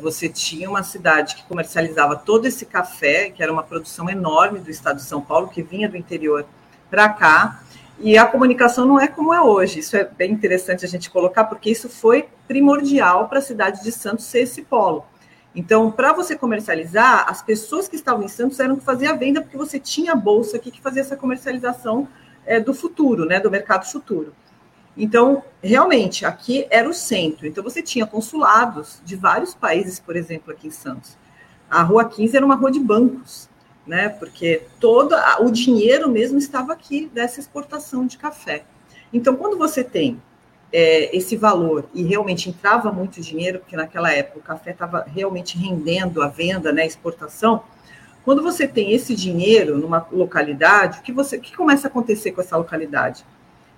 você 0.00 0.28
tinha 0.28 0.68
uma 0.68 0.82
cidade 0.82 1.36
que 1.36 1.44
comercializava 1.44 2.16
todo 2.16 2.46
esse 2.46 2.64
café, 2.64 3.30
que 3.30 3.42
era 3.42 3.52
uma 3.52 3.62
produção 3.62 4.08
enorme 4.08 4.58
do 4.58 4.70
estado 4.70 4.96
de 4.96 5.02
São 5.02 5.20
Paulo, 5.20 5.48
que 5.48 5.62
vinha 5.62 5.88
do 5.88 5.96
interior 5.96 6.46
para 6.90 7.08
cá, 7.08 7.62
e 7.98 8.16
a 8.18 8.26
comunicação 8.26 8.86
não 8.86 9.00
é 9.00 9.08
como 9.08 9.32
é 9.32 9.40
hoje. 9.40 9.80
Isso 9.80 9.96
é 9.96 10.04
bem 10.04 10.32
interessante 10.32 10.84
a 10.84 10.88
gente 10.88 11.10
colocar, 11.10 11.44
porque 11.44 11.70
isso 11.70 11.88
foi 11.88 12.28
primordial 12.46 13.28
para 13.28 13.38
a 13.38 13.42
cidade 13.42 13.82
de 13.82 13.92
Santos 13.92 14.26
ser 14.26 14.40
esse 14.40 14.62
polo. 14.62 15.04
Então, 15.54 15.90
para 15.90 16.12
você 16.12 16.36
comercializar, 16.36 17.24
as 17.28 17.42
pessoas 17.42 17.88
que 17.88 17.96
estavam 17.96 18.22
em 18.22 18.28
Santos 18.28 18.60
eram 18.60 18.76
que 18.76 18.84
faziam 18.84 19.14
a 19.14 19.16
venda, 19.16 19.40
porque 19.40 19.56
você 19.56 19.78
tinha 19.78 20.12
a 20.12 20.16
bolsa 20.16 20.58
aqui 20.58 20.70
que 20.70 20.82
fazia 20.82 21.00
essa 21.00 21.16
comercialização 21.16 22.06
é, 22.44 22.60
do 22.60 22.74
futuro, 22.74 23.24
né, 23.24 23.40
do 23.40 23.50
mercado 23.50 23.90
futuro. 23.90 24.34
Então, 24.96 25.42
realmente, 25.62 26.24
aqui 26.24 26.66
era 26.70 26.88
o 26.88 26.94
centro. 26.94 27.46
Então, 27.46 27.62
você 27.62 27.82
tinha 27.82 28.06
consulados 28.06 29.00
de 29.04 29.14
vários 29.14 29.54
países, 29.54 30.00
por 30.00 30.16
exemplo, 30.16 30.52
aqui 30.52 30.68
em 30.68 30.70
Santos. 30.70 31.16
A 31.70 31.82
Rua 31.82 32.04
15 32.04 32.36
era 32.36 32.46
uma 32.46 32.54
rua 32.54 32.70
de 32.70 32.80
bancos, 32.80 33.48
né? 33.86 34.08
Porque 34.08 34.62
todo 34.80 35.14
o 35.40 35.50
dinheiro 35.50 36.10
mesmo 36.10 36.38
estava 36.38 36.72
aqui 36.72 37.10
dessa 37.12 37.40
exportação 37.40 38.06
de 38.06 38.16
café. 38.16 38.64
Então, 39.12 39.36
quando 39.36 39.58
você 39.58 39.84
tem 39.84 40.20
é, 40.72 41.14
esse 41.16 41.36
valor 41.36 41.88
e 41.94 42.02
realmente 42.02 42.48
entrava 42.48 42.90
muito 42.90 43.20
dinheiro, 43.20 43.58
porque 43.58 43.76
naquela 43.76 44.10
época 44.12 44.38
o 44.38 44.42
café 44.42 44.70
estava 44.70 45.04
realmente 45.06 45.58
rendendo 45.58 46.22
a 46.22 46.28
venda, 46.28 46.72
né, 46.72 46.82
a 46.82 46.86
exportação. 46.86 47.62
Quando 48.24 48.42
você 48.42 48.66
tem 48.66 48.92
esse 48.92 49.14
dinheiro 49.14 49.78
numa 49.78 50.06
localidade, 50.10 50.98
o 50.98 51.02
que, 51.02 51.12
você, 51.12 51.36
o 51.36 51.40
que 51.40 51.56
começa 51.56 51.86
a 51.86 51.90
acontecer 51.90 52.32
com 52.32 52.40
essa 52.40 52.56
localidade? 52.56 53.24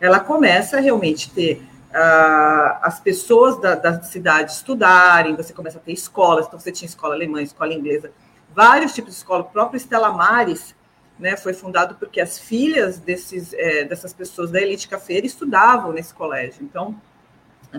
Ela 0.00 0.20
começa 0.20 0.76
a 0.76 0.80
realmente 0.80 1.30
ter 1.30 1.62
uh, 1.90 2.78
as 2.82 3.00
pessoas 3.00 3.60
da, 3.60 3.74
da, 3.74 4.02
cidade 4.02 4.52
estudarem, 4.52 5.34
você 5.34 5.52
começa 5.52 5.78
a 5.78 5.80
ter 5.80 5.92
escolas, 5.92 6.46
então 6.46 6.58
você 6.58 6.70
tinha 6.72 6.86
escola 6.86 7.14
alemã, 7.14 7.42
escola 7.42 7.72
inglesa, 7.72 8.12
vários 8.54 8.94
tipos 8.94 9.12
de 9.12 9.18
escola, 9.18 9.42
o 9.42 9.48
próprio 9.48 9.76
Estela 9.76 10.12
Maris, 10.12 10.74
né, 11.18 11.36
foi 11.36 11.52
fundado 11.52 11.96
porque 11.96 12.20
as 12.20 12.38
filhas 12.38 12.98
desses, 12.98 13.52
é, 13.52 13.84
dessas 13.84 14.12
pessoas 14.12 14.50
da 14.50 14.60
elite 14.60 14.88
cafeira 14.88 15.26
estudavam 15.26 15.92
nesse 15.92 16.14
colégio. 16.14 16.62
Então, 16.62 16.94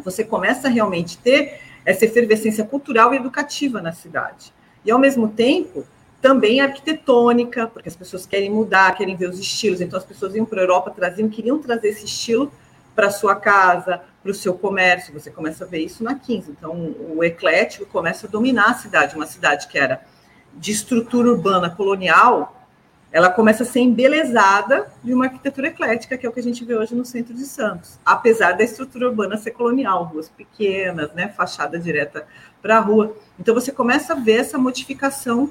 você 0.04 0.26
começa 0.26 0.68
a 0.68 0.72
realmente 0.72 1.18
ter 1.18 1.62
essa 1.86 2.06
efervescência 2.06 2.66
cultural 2.66 3.14
e 3.14 3.18
educativa 3.18 3.82
na 3.82 3.94
cidade. 3.94 4.54
E, 4.84 4.92
ao 4.92 5.00
mesmo 5.00 5.30
tempo, 5.30 5.86
também 6.22 6.60
arquitetônica, 6.60 7.68
porque 7.68 7.88
as 7.88 7.96
pessoas 7.96 8.26
querem 8.26 8.50
mudar, 8.50 8.96
querem 8.96 9.16
ver 9.16 9.30
os 9.30 9.40
estilos. 9.40 9.82
Então, 9.82 9.98
as 9.98 10.06
pessoas 10.06 10.36
iam 10.36 10.46
para 10.46 10.60
a 10.60 10.64
Europa, 10.64 10.92
traziam, 10.92 11.30
queriam 11.30 11.60
trazer 11.60 11.90
esse 11.90 12.06
estilo 12.06 12.52
para 12.96 13.10
sua 13.10 13.36
casa, 13.36 14.02
para 14.22 14.32
o 14.32 14.36
seu 14.36 14.54
comércio. 14.54 15.14
Você 15.14 15.32
começa 15.32 15.64
a 15.64 15.68
ver 15.68 15.80
isso 15.80 16.04
na 16.04 16.16
15. 16.16 16.52
Então, 16.52 16.94
o 17.16 17.24
eclético 17.24 17.86
começa 17.86 18.28
a 18.28 18.30
dominar 18.30 18.72
a 18.72 18.74
cidade. 18.74 19.16
Uma 19.16 19.26
cidade 19.26 19.68
que 19.68 19.80
era 19.80 20.02
de 20.54 20.72
estrutura 20.72 21.30
urbana 21.30 21.70
colonial, 21.70 22.56
ela 23.12 23.30
começa 23.30 23.64
a 23.64 23.66
ser 23.66 23.80
embelezada 23.80 24.92
de 25.02 25.14
uma 25.14 25.26
arquitetura 25.26 25.68
eclética, 25.68 26.18
que 26.18 26.26
é 26.26 26.30
o 26.30 26.34
que 26.34 26.40
a 26.42 26.44
gente 26.44 26.66
vê 26.66 26.76
hoje 26.76 26.94
no 26.94 27.06
centro 27.06 27.34
de 27.34 27.46
Santos. 27.46 27.98
Apesar 28.06 28.52
da 28.58 28.64
estrutura 28.64 29.08
urbana 29.08 29.38
ser 29.38 29.52
colonial, 29.52 30.04
ruas 30.04 30.28
pequenas, 30.28 31.14
né, 31.14 31.30
fachada 31.30 31.80
direta 31.80 32.28
para 32.62 32.78
a 32.78 32.80
rua. 32.82 33.16
Então, 33.40 33.56
você 33.56 33.72
começa 33.72 34.12
a 34.12 34.16
ver 34.18 34.42
essa 34.42 34.58
modificação 34.58 35.50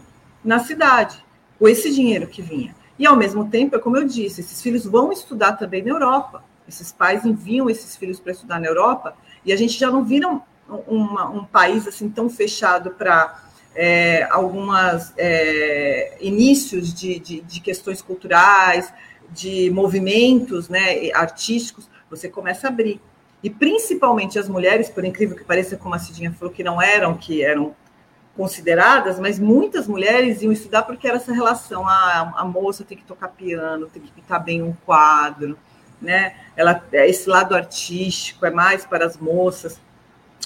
na 0.49 0.59
cidade, 0.61 1.23
com 1.59 1.69
esse 1.69 1.95
dinheiro 1.95 2.27
que 2.27 2.41
vinha. 2.41 2.75
E, 2.99 3.07
ao 3.07 3.15
mesmo 3.15 3.51
tempo, 3.51 3.77
é 3.77 3.79
como 3.79 3.99
eu 3.99 4.05
disse, 4.05 4.41
esses 4.41 4.63
filhos 4.63 4.87
vão 4.87 5.13
estudar 5.13 5.53
também 5.53 5.83
na 5.83 5.91
Europa. 5.91 6.43
Esses 6.67 6.91
pais 6.91 7.27
enviam 7.27 7.69
esses 7.69 7.95
filhos 7.97 8.19
para 8.19 8.33
estudar 8.33 8.59
na 8.59 8.67
Europa, 8.67 9.15
e 9.45 9.53
a 9.53 9.57
gente 9.57 9.79
já 9.79 9.91
não 9.91 10.03
vira 10.03 10.27
um, 10.27 10.41
uma, 10.87 11.29
um 11.29 11.45
país 11.45 11.87
assim 11.87 12.09
tão 12.09 12.31
fechado 12.31 12.93
para 12.93 13.45
é, 13.75 14.27
algumas 14.31 15.13
é, 15.19 16.17
inícios 16.19 16.95
de, 16.95 17.19
de, 17.19 17.41
de, 17.43 17.61
questões 17.61 18.01
culturais, 18.01 18.91
de 19.31 19.71
movimentos 19.71 20.71
né, 20.71 21.11
artísticos, 21.13 21.91
você 22.09 22.27
começa 22.27 22.67
a 22.67 22.71
abrir. 22.71 22.99
E 23.43 23.51
principalmente 23.51 24.39
as 24.39 24.49
mulheres, 24.49 24.89
por 24.89 25.05
incrível 25.05 25.37
que 25.37 25.45
pareça, 25.45 25.77
como 25.77 25.95
a 25.95 25.99
Cidinha 25.99 26.33
falou, 26.33 26.55
que 26.55 26.65
não 26.65 26.81
eram, 26.81 27.19
que 27.19 27.43
eram 27.43 27.77
consideradas, 28.39 29.19
mas 29.19 29.37
muitas 29.37 29.89
mulheres 29.89 30.43
iam 30.43 30.53
estudar 30.53 30.85
porque 30.85 31.09
era 31.09 31.17
essa 31.17 31.33
relação, 31.33 31.85
ah, 31.89 32.35
a 32.37 32.45
moça 32.45 32.85
tem 32.85 32.97
que 32.97 33.03
tocar 33.03 33.27
piano, 33.31 33.89
tem 33.89 34.01
que 34.01 34.13
pintar 34.13 34.45
bem 34.45 34.63
um 34.63 34.73
quadro, 34.87 35.59
né? 36.01 36.37
Ela, 36.57 36.81
esse 36.93 37.29
lado 37.29 37.57
artístico 37.57 38.47
é 38.47 38.51
mais 38.51 38.87
para 38.87 39.05
as 39.05 39.17
moças. 39.17 39.81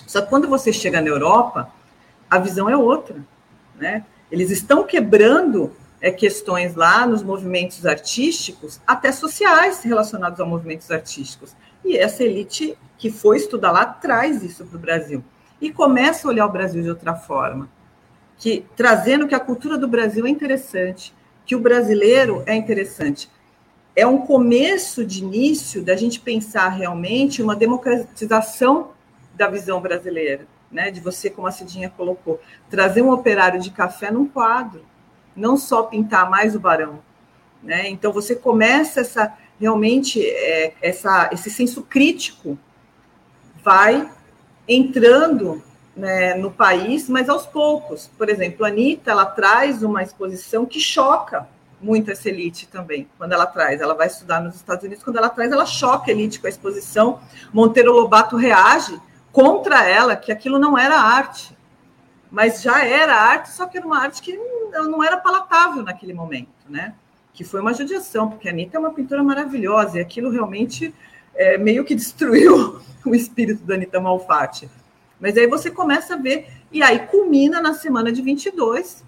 Só 0.06 0.22
que 0.22 0.30
quando 0.30 0.48
você 0.48 0.72
chega 0.72 1.02
na 1.02 1.08
Europa, 1.08 1.70
a 2.30 2.38
visão 2.38 2.66
é 2.66 2.74
outra, 2.74 3.22
né? 3.76 4.06
Eles 4.30 4.50
estão 4.50 4.84
quebrando 4.84 5.76
é, 6.00 6.10
questões 6.10 6.74
lá 6.74 7.06
nos 7.06 7.22
movimentos 7.22 7.84
artísticos, 7.84 8.80
até 8.86 9.12
sociais 9.12 9.82
relacionados 9.82 10.40
a 10.40 10.46
movimentos 10.46 10.90
artísticos. 10.90 11.54
E 11.84 11.98
essa 11.98 12.24
elite 12.24 12.74
que 12.96 13.10
foi 13.10 13.36
estudar 13.36 13.70
lá 13.70 13.84
traz 13.84 14.42
isso 14.42 14.64
para 14.64 14.78
o 14.78 14.80
Brasil 14.80 15.22
e 15.60 15.70
começa 15.70 16.26
a 16.26 16.30
olhar 16.30 16.46
o 16.46 16.50
Brasil 16.50 16.82
de 16.82 16.88
outra 16.88 17.14
forma, 17.14 17.68
que 18.42 18.66
trazendo 18.74 19.28
que 19.28 19.36
a 19.36 19.38
cultura 19.38 19.78
do 19.78 19.86
Brasil 19.86 20.26
é 20.26 20.28
interessante, 20.28 21.14
que 21.46 21.54
o 21.54 21.60
brasileiro 21.60 22.42
é 22.44 22.56
interessante. 22.56 23.30
É 23.94 24.04
um 24.04 24.18
começo 24.18 25.04
de 25.06 25.20
início 25.20 25.80
da 25.80 25.94
gente 25.94 26.18
pensar 26.18 26.70
realmente 26.70 27.40
uma 27.40 27.54
democratização 27.54 28.90
da 29.36 29.46
visão 29.46 29.80
brasileira, 29.80 30.44
né? 30.72 30.90
De 30.90 31.00
você, 31.00 31.30
como 31.30 31.46
a 31.46 31.52
Cidinha 31.52 31.88
colocou, 31.88 32.40
trazer 32.68 33.00
um 33.00 33.12
operário 33.12 33.60
de 33.60 33.70
café 33.70 34.10
num 34.10 34.26
quadro, 34.26 34.84
não 35.36 35.56
só 35.56 35.84
pintar 35.84 36.28
mais 36.28 36.56
o 36.56 36.60
barão, 36.60 36.98
né? 37.62 37.88
Então 37.90 38.12
você 38.12 38.34
começa 38.34 39.02
essa 39.02 39.38
realmente 39.60 40.20
é, 40.20 40.74
essa, 40.82 41.30
esse 41.32 41.48
senso 41.48 41.82
crítico 41.82 42.58
vai 43.62 44.10
entrando 44.66 45.62
né, 45.94 46.34
no 46.34 46.50
país, 46.50 47.08
mas 47.08 47.28
aos 47.28 47.46
poucos. 47.46 48.10
Por 48.16 48.28
exemplo, 48.28 48.64
a 48.64 48.68
Anitta, 48.68 49.10
ela 49.10 49.26
traz 49.26 49.82
uma 49.82 50.02
exposição 50.02 50.64
que 50.64 50.80
choca 50.80 51.46
muito 51.80 52.10
essa 52.10 52.28
elite 52.28 52.68
também, 52.68 53.08
quando 53.18 53.32
ela 53.32 53.46
traz. 53.46 53.80
Ela 53.80 53.94
vai 53.94 54.06
estudar 54.06 54.40
nos 54.40 54.54
Estados 54.54 54.84
Unidos, 54.84 55.02
quando 55.02 55.16
ela 55.16 55.28
traz, 55.28 55.50
ela 55.50 55.66
choca 55.66 56.10
a 56.10 56.14
elite 56.14 56.40
com 56.40 56.46
a 56.46 56.50
exposição. 56.50 57.20
Monteiro 57.52 57.92
Lobato 57.92 58.36
reage 58.36 58.98
contra 59.32 59.86
ela, 59.88 60.14
que 60.14 60.30
aquilo 60.30 60.58
não 60.58 60.78
era 60.78 60.96
arte. 60.96 61.56
Mas 62.30 62.62
já 62.62 62.84
era 62.84 63.14
arte, 63.14 63.50
só 63.50 63.66
que 63.66 63.76
era 63.76 63.86
uma 63.86 63.98
arte 63.98 64.22
que 64.22 64.38
não 64.72 65.04
era 65.04 65.18
palatável 65.18 65.82
naquele 65.82 66.14
momento, 66.14 66.48
né? 66.68 66.94
Que 67.34 67.44
foi 67.44 67.60
uma 67.60 67.74
judiação, 67.74 68.30
porque 68.30 68.48
a 68.48 68.52
Anitta 68.52 68.76
é 68.76 68.80
uma 68.80 68.92
pintora 68.92 69.22
maravilhosa, 69.22 69.98
e 69.98 70.00
aquilo 70.00 70.30
realmente 70.30 70.94
é, 71.34 71.58
meio 71.58 71.84
que 71.84 71.94
destruiu 71.94 72.80
o 73.04 73.14
espírito 73.14 73.64
da 73.64 73.74
Anitta 73.74 74.00
Malfatti. 74.00 74.70
Mas 75.22 75.38
aí 75.38 75.46
você 75.46 75.70
começa 75.70 76.14
a 76.14 76.16
ver, 76.16 76.48
e 76.72 76.82
aí 76.82 77.06
culmina 77.06 77.60
na 77.60 77.74
semana 77.74 78.10
de 78.10 78.20
22, 78.20 79.04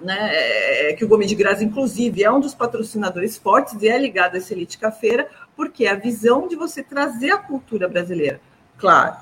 né, 0.00 0.16
é, 0.32 0.94
que 0.94 1.04
o 1.04 1.08
Gomes 1.08 1.28
de 1.28 1.36
Graça, 1.36 1.62
inclusive, 1.62 2.24
é 2.24 2.32
um 2.32 2.40
dos 2.40 2.56
patrocinadores 2.56 3.38
fortes 3.38 3.80
e 3.80 3.88
é 3.88 3.96
ligado 3.96 4.34
a 4.34 4.38
essa 4.38 4.52
Elite 4.52 4.78
Cafeira, 4.78 5.30
porque 5.54 5.86
é 5.86 5.92
a 5.92 5.94
visão 5.94 6.48
de 6.48 6.56
você 6.56 6.82
trazer 6.82 7.30
a 7.30 7.38
cultura 7.38 7.86
brasileira. 7.86 8.40
Claro, 8.76 9.14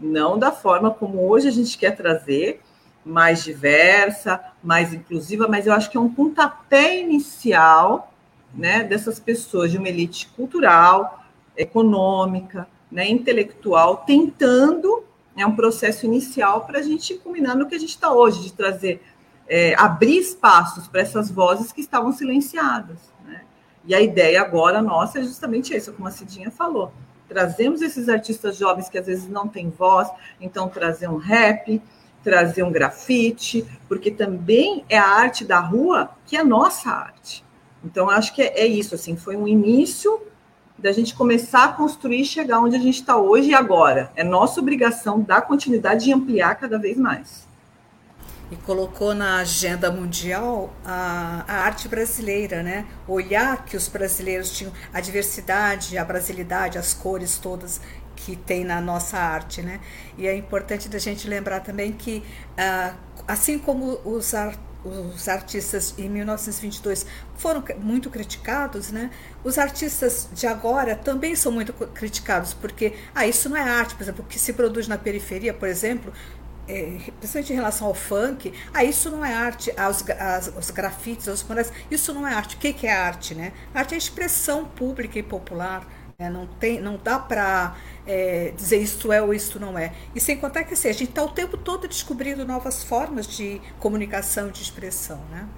não 0.00 0.36
da 0.36 0.50
forma 0.50 0.90
como 0.90 1.28
hoje 1.28 1.46
a 1.46 1.52
gente 1.52 1.78
quer 1.78 1.94
trazer, 1.94 2.60
mais 3.04 3.44
diversa, 3.44 4.40
mais 4.60 4.92
inclusiva, 4.92 5.46
mas 5.46 5.68
eu 5.68 5.72
acho 5.72 5.88
que 5.88 5.96
é 5.96 6.00
um 6.00 6.12
pontapé 6.12 6.98
inicial 6.98 8.12
né, 8.52 8.82
dessas 8.82 9.20
pessoas 9.20 9.70
de 9.70 9.78
uma 9.78 9.88
elite 9.88 10.26
cultural, 10.34 11.24
econômica, 11.56 12.66
né, 12.90 13.08
intelectual, 13.08 13.98
tentando 13.98 15.06
é 15.38 15.46
um 15.46 15.54
processo 15.54 16.04
inicial 16.04 16.66
para 16.66 16.80
a 16.80 16.82
gente 16.82 17.14
culminar 17.14 17.56
no 17.56 17.66
que 17.66 17.74
a 17.74 17.78
gente 17.78 17.90
está 17.90 18.12
hoje, 18.12 18.42
de 18.42 18.52
trazer, 18.52 19.02
é, 19.48 19.74
abrir 19.76 20.18
espaços 20.18 20.88
para 20.88 21.00
essas 21.00 21.30
vozes 21.30 21.72
que 21.72 21.80
estavam 21.80 22.12
silenciadas. 22.12 22.98
Né? 23.24 23.42
E 23.84 23.94
a 23.94 24.00
ideia 24.00 24.42
agora 24.42 24.82
nossa 24.82 25.20
é 25.20 25.22
justamente 25.22 25.74
essa, 25.74 25.92
como 25.92 26.08
a 26.08 26.10
Cidinha 26.10 26.50
falou. 26.50 26.92
Trazemos 27.28 27.82
esses 27.82 28.08
artistas 28.08 28.56
jovens 28.56 28.88
que 28.88 28.98
às 28.98 29.06
vezes 29.06 29.28
não 29.28 29.46
têm 29.46 29.70
voz, 29.70 30.08
então 30.40 30.68
trazer 30.68 31.08
um 31.08 31.18
rap, 31.18 31.80
trazer 32.24 32.62
um 32.62 32.72
grafite, 32.72 33.64
porque 33.86 34.10
também 34.10 34.84
é 34.88 34.98
a 34.98 35.06
arte 35.06 35.44
da 35.44 35.60
rua 35.60 36.10
que 36.26 36.36
é 36.36 36.42
nossa 36.42 36.90
arte. 36.90 37.44
Então, 37.84 38.10
acho 38.10 38.34
que 38.34 38.42
é, 38.42 38.60
é 38.60 38.66
isso, 38.66 38.94
assim, 38.94 39.16
foi 39.16 39.36
um 39.36 39.46
início 39.46 40.20
da 40.78 40.92
gente 40.92 41.14
começar 41.14 41.64
a 41.64 41.72
construir 41.72 42.20
e 42.20 42.24
chegar 42.24 42.60
onde 42.60 42.76
a 42.76 42.78
gente 42.78 43.00
está 43.00 43.16
hoje 43.16 43.50
e 43.50 43.54
agora. 43.54 44.12
É 44.14 44.22
nossa 44.22 44.60
obrigação 44.60 45.20
dar 45.20 45.42
continuidade 45.42 46.08
e 46.08 46.12
ampliar 46.12 46.54
cada 46.54 46.78
vez 46.78 46.96
mais. 46.96 47.48
E 48.50 48.56
colocou 48.56 49.14
na 49.14 49.40
agenda 49.40 49.90
mundial 49.90 50.72
a, 50.84 51.44
a 51.46 51.54
arte 51.64 51.88
brasileira, 51.88 52.62
né? 52.62 52.86
Olhar 53.06 53.64
que 53.64 53.76
os 53.76 53.88
brasileiros 53.88 54.56
tinham 54.56 54.72
a 54.94 55.00
diversidade, 55.00 55.98
a 55.98 56.04
brasilidade, 56.04 56.78
as 56.78 56.94
cores 56.94 57.36
todas 57.36 57.80
que 58.16 58.36
tem 58.36 58.64
na 58.64 58.80
nossa 58.80 59.18
arte, 59.18 59.60
né? 59.60 59.80
E 60.16 60.26
é 60.26 60.34
importante 60.34 60.88
da 60.88 60.98
gente 60.98 61.28
lembrar 61.28 61.60
também 61.60 61.92
que, 61.92 62.22
ah, 62.56 62.94
assim 63.26 63.58
como 63.58 64.00
os 64.04 64.32
artistas 64.32 64.67
os 64.84 65.28
artistas 65.28 65.94
em 65.98 66.08
1922 66.08 67.04
foram 67.36 67.62
muito 67.80 68.08
criticados, 68.10 68.92
né? 68.92 69.10
Os 69.42 69.58
artistas 69.58 70.28
de 70.32 70.46
agora 70.46 70.94
também 70.94 71.34
são 71.34 71.50
muito 71.50 71.72
criticados, 71.72 72.54
porque 72.54 72.94
ah, 73.14 73.26
isso 73.26 73.48
não 73.48 73.56
é 73.56 73.62
arte, 73.62 73.94
por 73.94 74.02
exemplo, 74.02 74.24
o 74.24 74.28
que 74.28 74.38
se 74.38 74.52
produz 74.52 74.86
na 74.86 74.96
periferia, 74.96 75.52
por 75.52 75.68
exemplo, 75.68 76.12
é, 76.68 76.98
principalmente 77.18 77.52
em 77.52 77.56
relação 77.56 77.86
ao 77.86 77.94
funk, 77.94 78.52
ah, 78.72 78.84
isso 78.84 79.10
não 79.10 79.24
é 79.24 79.34
arte, 79.34 79.72
ah, 79.76 79.88
os, 79.88 80.04
as, 80.10 80.52
os 80.56 80.70
grafites, 80.70 81.26
os 81.26 81.42
murais, 81.42 81.72
isso 81.90 82.12
não 82.12 82.26
é 82.26 82.34
arte. 82.34 82.56
O 82.56 82.58
que, 82.58 82.72
que 82.72 82.86
é 82.86 82.92
arte, 82.92 83.34
né? 83.34 83.52
arte 83.74 83.94
é 83.94 83.98
expressão 83.98 84.64
pública 84.64 85.18
e 85.18 85.22
popular. 85.22 85.86
Né? 86.20 86.28
Não, 86.30 86.48
tem, 86.48 86.80
não 86.80 86.96
dá 86.96 87.16
para 87.16 87.76
é, 88.04 88.50
dizer 88.50 88.78
isto 88.78 89.12
é 89.12 89.22
ou 89.22 89.32
isto 89.32 89.60
não 89.60 89.78
é. 89.78 89.94
E 90.16 90.20
sem 90.20 90.36
contar 90.36 90.64
que 90.64 90.74
assim, 90.74 90.88
a 90.88 90.92
gente 90.92 91.10
está 91.10 91.22
o 91.22 91.32
tempo 91.32 91.56
todo 91.56 91.86
descobrindo 91.86 92.44
novas 92.44 92.82
formas 92.82 93.24
de 93.24 93.60
comunicação, 93.78 94.50
de 94.50 94.60
expressão, 94.60 95.24
né? 95.26 95.48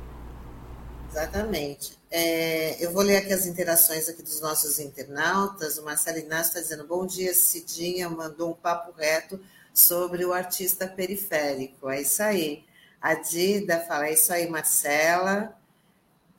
Exatamente. 1.11 1.99
É, 2.11 2.77
eu 2.85 2.93
vou 2.93 3.03
ler 3.03 3.17
aqui 3.17 3.33
as 3.33 3.47
interações 3.47 4.07
aqui 4.07 4.23
dos 4.23 4.41
nossos 4.43 4.79
internautas. 4.79 5.79
O 5.79 5.85
Marcelo 5.85 6.19
Inácio 6.19 6.51
está 6.51 6.61
dizendo, 6.61 6.87
bom 6.87 7.07
dia, 7.07 7.33
Cidinha, 7.33 8.11
mandou 8.11 8.51
um 8.51 8.55
papo 8.55 8.93
reto 8.93 9.41
sobre 9.73 10.27
o 10.27 10.33
artista 10.35 10.87
periférico. 10.87 11.89
É 11.89 12.03
isso 12.03 12.23
aí. 12.23 12.67
A 13.01 13.15
Dida 13.15 13.81
fala, 13.81 14.09
é 14.09 14.13
isso 14.13 14.31
aí, 14.31 14.47
Marcela. 14.47 15.59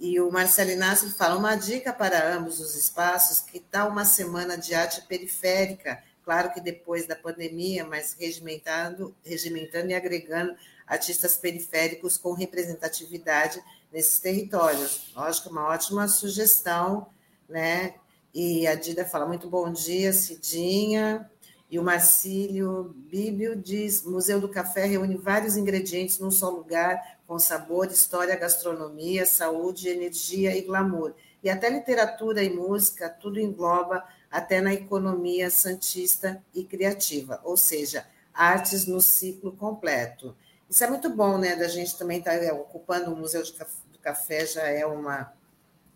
E 0.02 0.20
o 0.20 0.32
Marcelo 0.32 0.72
Inácio 0.72 1.12
fala: 1.12 1.38
uma 1.38 1.56
dica 1.56 1.94
para 1.94 2.36
ambos 2.36 2.60
os 2.60 2.76
espaços, 2.76 3.40
que 3.40 3.60
tal 3.60 3.90
uma 3.90 4.04
semana 4.04 4.58
de 4.58 4.74
arte 4.74 5.02
periférica? 5.04 6.02
Claro 6.26 6.52
que 6.52 6.60
depois 6.60 7.06
da 7.06 7.16
pandemia, 7.16 7.86
mas 7.86 8.16
regimentando, 8.20 9.16
regimentando 9.24 9.92
e 9.92 9.94
agregando 9.94 10.56
artistas 10.88 11.38
periféricos 11.38 12.18
com 12.18 12.34
representatividade 12.34 13.64
nesses 13.94 14.18
territórios. 14.18 15.12
Lógico, 15.16 15.50
uma 15.50 15.68
ótima 15.68 16.08
sugestão, 16.08 17.06
né? 17.48 17.94
E 18.34 18.66
a 18.66 18.74
Dida 18.74 19.06
fala: 19.06 19.28
muito 19.28 19.48
bom 19.48 19.72
dia, 19.72 20.12
Cidinha. 20.14 21.30
E 21.70 21.78
o 21.78 21.84
Marcílio 21.84 22.96
Bíbio 23.08 23.56
diz: 23.56 24.04
Museu 24.04 24.42
do 24.42 24.50
Café 24.50 24.86
reúne 24.86 25.16
vários 25.16 25.56
ingredientes 25.56 26.18
num 26.18 26.32
só 26.32 26.50
lugar, 26.50 27.20
com 27.32 27.40
sabor, 27.40 27.90
história, 27.90 28.36
gastronomia, 28.36 29.26
saúde, 29.26 29.88
energia 29.88 30.54
e 30.54 30.64
glamour. 30.64 31.14
E 31.42 31.50
até 31.50 31.70
literatura 31.70 32.44
e 32.44 32.50
música, 32.50 33.08
tudo 33.08 33.40
engloba 33.40 34.06
até 34.30 34.60
na 34.60 34.74
economia 34.74 35.50
santista 35.50 36.44
e 36.54 36.66
criativa, 36.66 37.40
ou 37.46 37.56
seja, 37.56 38.06
artes 38.34 38.86
no 38.86 39.00
ciclo 39.00 39.54
completo. 39.54 40.36
Isso 40.70 40.84
é 40.84 40.90
muito 40.90 41.10
bom, 41.10 41.38
né? 41.38 41.56
Da 41.56 41.70
gente 41.70 41.98
também 41.98 42.20
estar 42.20 42.38
tá 42.38 42.54
ocupando 42.54 43.14
o 43.14 43.16
Museu 43.16 43.42
do 43.44 44.00
Café 44.00 44.46
já 44.46 44.64
é 44.64 44.86
uma 44.86 45.32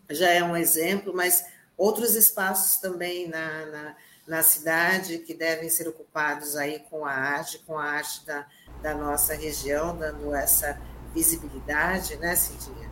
já 0.08 0.30
é 0.30 0.42
um 0.42 0.56
exemplo, 0.56 1.12
mas 1.14 1.44
outros 1.76 2.14
espaços 2.14 2.80
também 2.80 3.28
na, 3.28 3.66
na 3.66 3.96
na 4.26 4.42
cidade 4.42 5.18
que 5.18 5.32
devem 5.32 5.68
ser 5.68 5.86
ocupados 5.86 6.56
aí 6.56 6.80
com 6.90 7.04
a 7.04 7.12
arte, 7.12 7.58
com 7.60 7.78
a 7.78 7.84
arte 7.84 8.26
da, 8.26 8.46
da 8.82 8.94
nossa 8.94 9.34
região, 9.34 9.96
dando 9.96 10.34
essa 10.34 10.80
visibilidade, 11.16 12.16
né, 12.16 12.36
Cidinha? 12.36 12.86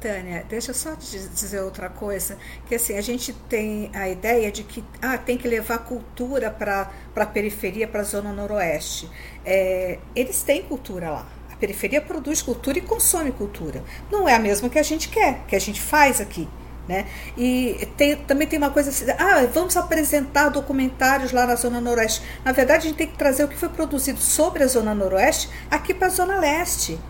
Tânia, 0.00 0.44
deixa 0.48 0.70
eu 0.70 0.74
só 0.74 0.94
dizer 0.94 1.60
outra 1.60 1.88
coisa, 1.88 2.36
que 2.66 2.74
assim, 2.74 2.96
a 2.96 3.00
gente 3.00 3.32
tem 3.48 3.90
a 3.94 4.06
ideia 4.06 4.52
de 4.52 4.62
que 4.62 4.84
ah, 5.00 5.16
tem 5.16 5.38
que 5.38 5.48
levar 5.48 5.78
cultura 5.78 6.50
para 6.50 6.90
a 7.16 7.26
periferia, 7.26 7.88
para 7.88 8.00
a 8.00 8.04
zona 8.04 8.30
noroeste. 8.30 9.10
É, 9.44 9.98
eles 10.14 10.42
têm 10.42 10.62
cultura 10.62 11.10
lá. 11.10 11.26
A 11.50 11.56
periferia 11.56 12.02
produz 12.02 12.42
cultura 12.42 12.78
e 12.78 12.82
consome 12.82 13.32
cultura. 13.32 13.82
Não 14.12 14.28
é 14.28 14.34
a 14.34 14.38
mesma 14.38 14.68
que 14.68 14.78
a 14.78 14.82
gente 14.82 15.08
quer, 15.08 15.42
que 15.46 15.56
a 15.56 15.60
gente 15.60 15.80
faz 15.80 16.20
aqui. 16.20 16.46
Né? 16.86 17.06
E 17.34 17.88
tem, 17.96 18.14
também 18.14 18.46
tem 18.46 18.58
uma 18.58 18.70
coisa 18.70 18.90
assim, 18.90 19.06
ah, 19.18 19.46
vamos 19.50 19.74
apresentar 19.74 20.50
documentários 20.50 21.32
lá 21.32 21.46
na 21.46 21.54
Zona 21.54 21.80
Noroeste. 21.80 22.20
Na 22.44 22.52
verdade, 22.52 22.86
a 22.86 22.90
gente 22.90 22.98
tem 22.98 23.06
que 23.06 23.16
trazer 23.16 23.44
o 23.44 23.48
que 23.48 23.56
foi 23.56 23.70
produzido 23.70 24.20
sobre 24.20 24.62
a 24.62 24.66
Zona 24.66 24.94
Noroeste 24.94 25.48
aqui 25.70 25.94
para 25.94 26.08
a 26.08 26.10
Zona 26.10 26.38
Leste. 26.38 27.00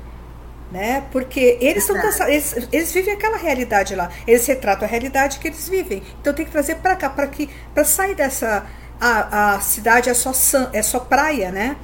Né? 0.75 1.05
Porque 1.13 1.57
eles, 1.61 1.85
são 1.85 1.97
eles, 2.27 2.69
eles 2.73 2.91
vivem 2.91 3.15
aquela 3.15 3.37
realidade 3.37 3.95
lá, 3.95 4.11
eles 4.27 4.45
retratam 4.45 4.89
a 4.89 4.91
realidade 4.91 5.39
que 5.39 5.47
eles 5.47 5.69
vivem. 5.69 6.03
Então 6.21 6.35
tem 6.35 6.45
que 6.45 6.51
trazer 6.51 6.75
para 6.79 6.97
cá, 6.97 7.09
para 7.09 7.29
que 7.29 7.49
para 7.73 7.85
sair 7.85 8.17
dessa 8.17 8.67
a, 9.01 9.55
a 9.55 9.61
cidade 9.61 10.11
é 10.11 10.15
só, 10.15 10.33
é 10.73 10.83
só 10.83 10.99
praia, 10.99 11.53
né? 11.53 11.77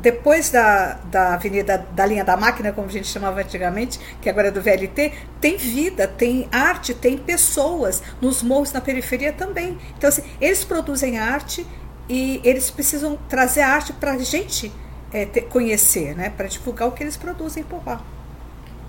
depois 0.00 0.48
da, 0.48 0.94
da 1.10 1.34
avenida 1.34 1.84
da 1.92 2.06
linha 2.06 2.24
da 2.24 2.36
máquina, 2.36 2.72
como 2.72 2.86
a 2.86 2.90
gente 2.90 3.08
chamava 3.08 3.40
antigamente, 3.40 3.98
que 4.22 4.30
agora 4.30 4.46
é 4.46 4.50
do 4.52 4.62
VLT, 4.62 5.12
tem 5.40 5.56
vida, 5.56 6.06
tem 6.06 6.48
arte, 6.52 6.94
tem 6.94 7.18
pessoas 7.18 8.00
nos 8.20 8.44
morros 8.44 8.72
na 8.72 8.80
periferia 8.80 9.32
também. 9.32 9.76
Então, 9.98 10.06
assim, 10.06 10.22
eles 10.40 10.62
produzem 10.62 11.18
arte 11.18 11.66
e 12.08 12.40
eles 12.44 12.70
precisam 12.70 13.18
trazer 13.28 13.62
arte 13.62 13.92
para 13.92 14.12
a 14.12 14.18
gente 14.18 14.72
é, 15.12 15.26
ter, 15.26 15.42
conhecer, 15.42 16.14
né? 16.14 16.30
para 16.30 16.46
divulgar 16.46 16.86
o 16.86 16.92
que 16.92 17.02
eles 17.02 17.16
produzem 17.16 17.64
por 17.64 17.84
lá. 17.84 18.00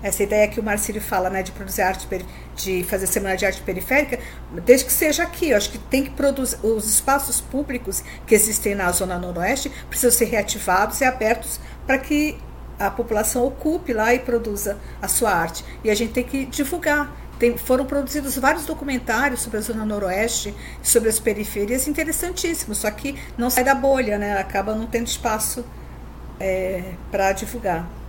Essa 0.02 0.22
ideia 0.22 0.48
que 0.48 0.58
o 0.58 0.62
Marcílio 0.62 1.00
fala, 1.00 1.30
né, 1.30 1.42
de 1.42 1.52
produzir 1.52 1.82
arte, 1.82 2.08
de 2.56 2.84
fazer 2.84 3.06
semana 3.06 3.36
de 3.36 3.46
arte 3.46 3.62
periférica, 3.62 4.18
desde 4.64 4.86
que 4.86 4.92
seja 4.92 5.22
aqui, 5.22 5.50
eu 5.50 5.56
acho 5.56 5.70
que 5.70 5.78
tem 5.78 6.02
que 6.02 6.10
produzir 6.10 6.58
os 6.62 6.86
espaços 6.86 7.40
públicos 7.40 8.02
que 8.26 8.34
existem 8.34 8.74
na 8.74 8.90
zona 8.90 9.18
noroeste 9.18 9.70
precisam 9.88 10.10
ser 10.10 10.24
reativados 10.26 11.00
e 11.00 11.04
abertos 11.04 11.60
para 11.86 11.98
que 11.98 12.38
a 12.78 12.90
população 12.90 13.46
ocupe 13.46 13.92
lá 13.92 14.12
e 14.12 14.18
produza 14.18 14.76
a 15.00 15.06
sua 15.06 15.32
arte. 15.32 15.64
E 15.84 15.90
a 15.90 15.94
gente 15.94 16.12
tem 16.12 16.24
que 16.24 16.46
divulgar. 16.46 17.12
Tem, 17.38 17.56
foram 17.56 17.84
produzidos 17.84 18.36
vários 18.36 18.66
documentários 18.66 19.40
sobre 19.40 19.58
a 19.58 19.60
zona 19.60 19.84
noroeste, 19.84 20.54
sobre 20.82 21.08
as 21.08 21.18
periferias, 21.18 21.88
interessantíssimos, 21.88 22.78
só 22.78 22.90
que 22.90 23.16
não 23.36 23.50
sai 23.50 23.64
da 23.64 23.74
bolha, 23.74 24.18
né? 24.18 24.38
acaba 24.38 24.74
não 24.74 24.86
tendo 24.86 25.06
espaço 25.06 25.64
é, 26.38 26.92
para 27.10 27.32
divulgar. 27.32 28.01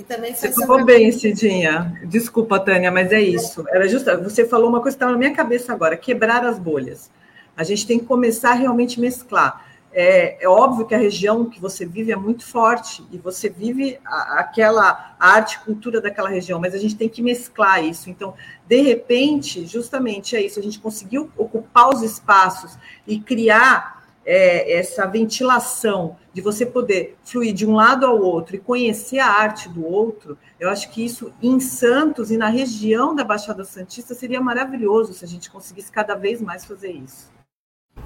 E 0.00 0.02
também 0.02 0.34
você 0.34 0.50
falou 0.50 0.82
bem, 0.82 1.12
Cidinha. 1.12 2.00
Desculpa, 2.06 2.58
Tânia, 2.58 2.90
mas 2.90 3.12
é 3.12 3.20
isso. 3.20 3.66
Era 3.68 3.86
justo. 3.86 4.10
Você 4.22 4.46
falou 4.48 4.70
uma 4.70 4.80
coisa 4.80 4.96
que 4.96 5.02
estava 5.02 5.12
na 5.12 5.18
minha 5.18 5.34
cabeça 5.34 5.74
agora: 5.74 5.94
quebrar 5.94 6.42
as 6.42 6.58
bolhas. 6.58 7.10
A 7.54 7.62
gente 7.62 7.86
tem 7.86 7.98
que 7.98 8.06
começar 8.06 8.52
a 8.52 8.54
realmente 8.54 8.98
mesclar. 8.98 9.66
É, 9.92 10.42
é, 10.42 10.48
óbvio 10.48 10.86
que 10.86 10.94
a 10.94 10.98
região 10.98 11.44
que 11.44 11.60
você 11.60 11.84
vive 11.84 12.12
é 12.12 12.16
muito 12.16 12.46
forte 12.46 13.04
e 13.10 13.18
você 13.18 13.50
vive 13.50 13.98
a, 14.06 14.40
aquela 14.40 15.16
a 15.18 15.32
arte 15.34 15.56
e 15.56 15.64
cultura 15.64 16.00
daquela 16.00 16.30
região, 16.30 16.58
mas 16.58 16.74
a 16.74 16.78
gente 16.78 16.96
tem 16.96 17.08
que 17.08 17.20
mesclar 17.20 17.84
isso. 17.84 18.08
Então, 18.08 18.32
de 18.66 18.80
repente, 18.80 19.66
justamente 19.66 20.34
é 20.34 20.40
isso, 20.40 20.58
a 20.58 20.62
gente 20.62 20.78
conseguiu 20.78 21.30
ocupar 21.36 21.90
os 21.90 22.02
espaços 22.02 22.78
e 23.06 23.20
criar 23.20 23.99
é, 24.32 24.78
essa 24.78 25.06
ventilação 25.06 26.16
de 26.32 26.40
você 26.40 26.64
poder 26.64 27.16
fluir 27.24 27.52
de 27.52 27.66
um 27.66 27.74
lado 27.74 28.06
ao 28.06 28.16
outro 28.22 28.54
e 28.54 28.60
conhecer 28.60 29.18
a 29.18 29.26
arte 29.26 29.68
do 29.68 29.84
outro, 29.84 30.38
eu 30.60 30.70
acho 30.70 30.88
que 30.92 31.04
isso 31.04 31.32
em 31.42 31.58
Santos 31.58 32.30
e 32.30 32.36
na 32.36 32.48
região 32.48 33.12
da 33.12 33.24
Baixada 33.24 33.64
Santista 33.64 34.14
seria 34.14 34.40
maravilhoso 34.40 35.14
se 35.14 35.24
a 35.24 35.28
gente 35.28 35.50
conseguisse 35.50 35.90
cada 35.90 36.14
vez 36.14 36.40
mais 36.40 36.64
fazer 36.64 36.92
isso. 36.92 37.28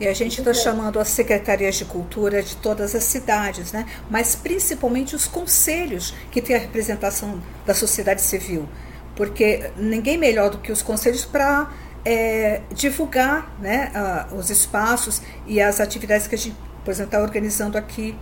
E 0.00 0.08
a 0.08 0.14
gente 0.14 0.38
está 0.38 0.54
chamando 0.54 0.98
as 0.98 1.08
secretarias 1.08 1.76
de 1.76 1.84
cultura 1.84 2.42
de 2.42 2.56
todas 2.56 2.94
as 2.94 3.04
cidades, 3.04 3.70
né? 3.70 3.86
mas 4.10 4.34
principalmente 4.34 5.14
os 5.14 5.26
conselhos 5.26 6.14
que 6.32 6.40
têm 6.40 6.56
a 6.56 6.58
representação 6.58 7.38
da 7.66 7.74
sociedade 7.74 8.22
civil, 8.22 8.66
porque 9.14 9.70
ninguém 9.76 10.16
melhor 10.16 10.48
do 10.48 10.56
que 10.56 10.72
os 10.72 10.80
conselhos 10.80 11.26
para 11.26 11.70
é, 12.04 12.62
divulgar 12.72 13.58
né, 13.60 13.92
uh, 14.30 14.34
os 14.36 14.50
espaços 14.50 15.22
e 15.46 15.60
as 15.60 15.80
atividades 15.80 16.26
que 16.26 16.34
a 16.34 16.38
gente, 16.38 16.56
por 16.84 16.90
exemplo, 16.90 17.08
está 17.08 17.20
organizando 17.20 17.78
aqui 17.78 18.16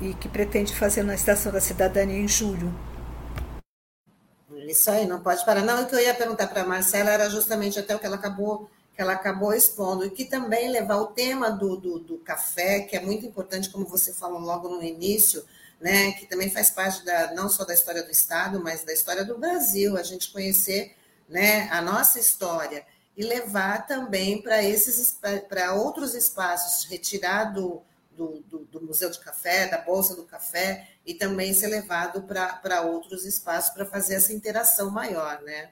e 0.00 0.14
que 0.14 0.28
pretende 0.28 0.74
fazer 0.74 1.02
na 1.02 1.14
Estação 1.14 1.52
da 1.52 1.60
Cidadania 1.60 2.18
em 2.18 2.28
julho. 2.28 2.72
Isso 4.66 4.90
aí, 4.90 5.06
não 5.06 5.20
pode 5.20 5.44
parar. 5.46 5.62
Não, 5.62 5.82
o 5.82 5.86
que 5.86 5.94
eu 5.94 6.00
ia 6.00 6.14
perguntar 6.14 6.46
para 6.46 6.62
a 6.62 6.66
Marcela 6.66 7.10
era 7.10 7.30
justamente 7.30 7.78
até 7.78 7.96
o 7.96 7.98
que 7.98 8.06
ela 8.06 8.16
acabou 8.16 8.68
que 8.98 9.02
ela 9.02 9.12
acabou 9.12 9.54
expondo, 9.54 10.04
e 10.04 10.10
que 10.10 10.24
também 10.24 10.72
levar 10.72 10.96
o 10.96 11.06
tema 11.06 11.52
do, 11.52 11.76
do, 11.76 12.00
do 12.00 12.18
café, 12.18 12.80
que 12.80 12.96
é 12.96 13.00
muito 13.00 13.24
importante, 13.24 13.70
como 13.70 13.86
você 13.86 14.12
falou 14.12 14.40
logo 14.40 14.68
no 14.68 14.82
início, 14.82 15.44
né, 15.80 16.10
que 16.14 16.26
também 16.26 16.50
faz 16.50 16.68
parte 16.68 17.04
da, 17.04 17.32
não 17.32 17.48
só 17.48 17.64
da 17.64 17.72
história 17.72 18.02
do 18.02 18.10
Estado, 18.10 18.60
mas 18.60 18.82
da 18.82 18.92
história 18.92 19.24
do 19.24 19.38
Brasil, 19.38 19.96
a 19.96 20.02
gente 20.02 20.32
conhecer 20.32 20.96
né, 21.28 21.68
a 21.70 21.80
nossa 21.80 22.18
história 22.18 22.84
e 23.18 23.24
levar 23.24 23.84
também 23.84 24.40
para 24.40 24.62
esses 24.62 25.18
para 25.48 25.74
outros 25.74 26.14
espaços, 26.14 26.88
retirar 26.88 27.52
do, 27.52 27.82
do, 28.16 28.44
do, 28.48 28.58
do, 28.70 28.80
Museu 28.86 29.10
de 29.10 29.18
Café, 29.18 29.66
da 29.66 29.78
Bolsa 29.78 30.14
do 30.14 30.22
Café, 30.22 30.86
e 31.04 31.12
também 31.12 31.52
ser 31.52 31.66
levado 31.66 32.22
para 32.22 32.82
outros 32.82 33.26
espaços 33.26 33.74
para 33.74 33.84
fazer 33.84 34.14
essa 34.14 34.32
interação 34.32 34.92
maior, 34.92 35.42
né? 35.42 35.70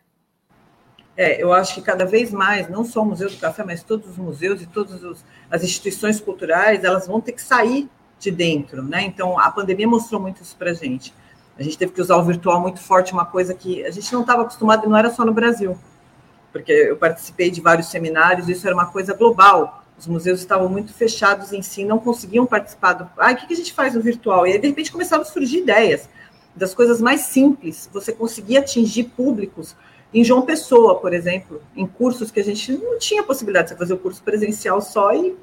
É, 1.17 1.41
eu 1.41 1.53
acho 1.53 1.77
que 1.77 1.83
cada 1.83 2.05
vez 2.05 2.33
mais, 2.33 2.69
não 2.69 2.85
só 2.85 3.03
o 3.03 3.07
Museu 3.07 3.31
do 3.31 3.37
Café, 3.37 3.63
mas 3.63 3.85
todos 3.85 4.11
os 4.11 4.17
museus 4.17 4.61
e 4.61 4.67
todas 4.67 5.25
as 5.49 5.63
instituições 5.63 6.21
culturais, 6.21 6.83
elas 6.83 7.07
vão 7.07 7.21
ter 7.21 7.33
que 7.33 7.41
sair 7.41 7.89
de 8.19 8.31
dentro, 8.33 8.83
né? 8.83 9.03
Então, 9.03 9.39
a 9.39 9.53
pandemia 9.53 9.87
mostrou 9.87 10.21
muito 10.21 10.43
isso 10.43 10.57
para 10.57 10.75
gente. 10.75 11.15
A 11.57 11.63
gente 11.63 11.79
teve 11.79 11.93
que 11.93 12.01
usar 12.01 12.17
o 12.17 12.25
virtual 12.25 12.61
muito 12.61 12.81
forte, 12.81 13.13
uma 13.13 13.25
coisa 13.25 13.55
que 13.55 13.85
a 13.85 13.91
gente 13.93 14.13
não 14.13 14.23
estava 14.23 14.43
acostumado 14.43 14.85
e 14.85 14.89
não 14.89 14.97
era 14.97 15.11
só 15.11 15.25
no 15.25 15.33
Brasil 15.33 15.79
porque 16.57 16.73
eu 16.73 16.97
participei 16.97 17.51
de 17.51 17.61
vários 17.61 17.89
seminários, 17.89 18.49
isso 18.49 18.67
era 18.67 18.75
uma 18.75 18.87
coisa 18.87 19.13
global. 19.13 19.85
Os 19.99 20.07
museus 20.07 20.41
estavam 20.41 20.69
muito 20.69 20.93
fechados 20.93 21.53
em 21.53 21.63
si, 21.63 21.85
não 21.85 21.99
conseguiam 21.99 22.47
participar 22.47 22.95
do. 22.95 23.11
Ah, 23.17 23.33
o 23.33 23.37
que 23.37 23.53
a 23.53 23.57
gente 23.57 23.73
faz 23.73 23.95
no 23.95 24.01
virtual? 24.01 24.47
E 24.47 24.53
aí, 24.53 24.59
de 24.59 24.69
repente, 24.69 24.93
começaram 24.93 25.23
a 25.23 25.27
surgir 25.27 25.59
ideias 25.59 26.09
das 26.55 26.75
coisas 26.75 27.01
mais 27.01 27.23
simples. 27.23 27.89
Você 27.93 28.13
conseguia 28.13 28.61
atingir 28.61 29.05
públicos 29.05 29.77
em 30.13 30.25
João 30.25 30.43
Pessoa, 30.43 30.99
por 30.99 31.13
exemplo, 31.13 31.63
em 31.75 31.87
cursos 31.87 32.31
que 32.31 32.41
a 32.41 32.45
gente 32.45 32.73
não 32.73 32.99
tinha 32.99 33.23
possibilidade 33.23 33.71
de 33.71 33.77
fazer 33.77 33.95
o 33.95 33.99
curso 33.99 34.23
presencial 34.23 34.81
só 34.81 35.15
e, 35.15 35.37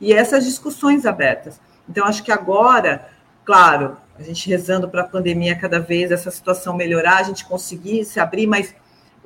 e 0.00 0.12
essas 0.12 0.44
discussões 0.44 1.06
abertas. 1.06 1.60
Então, 1.88 2.04
acho 2.04 2.22
que 2.22 2.32
agora, 2.32 3.08
claro, 3.44 3.96
a 4.18 4.22
gente 4.22 4.48
rezando 4.48 4.88
para 4.88 5.02
a 5.02 5.06
pandemia 5.06 5.56
cada 5.56 5.78
vez, 5.78 6.10
essa 6.10 6.30
situação 6.30 6.76
melhorar, 6.76 7.18
a 7.18 7.22
gente 7.22 7.44
conseguir 7.44 8.04
se 8.04 8.18
abrir, 8.18 8.46
mas 8.46 8.74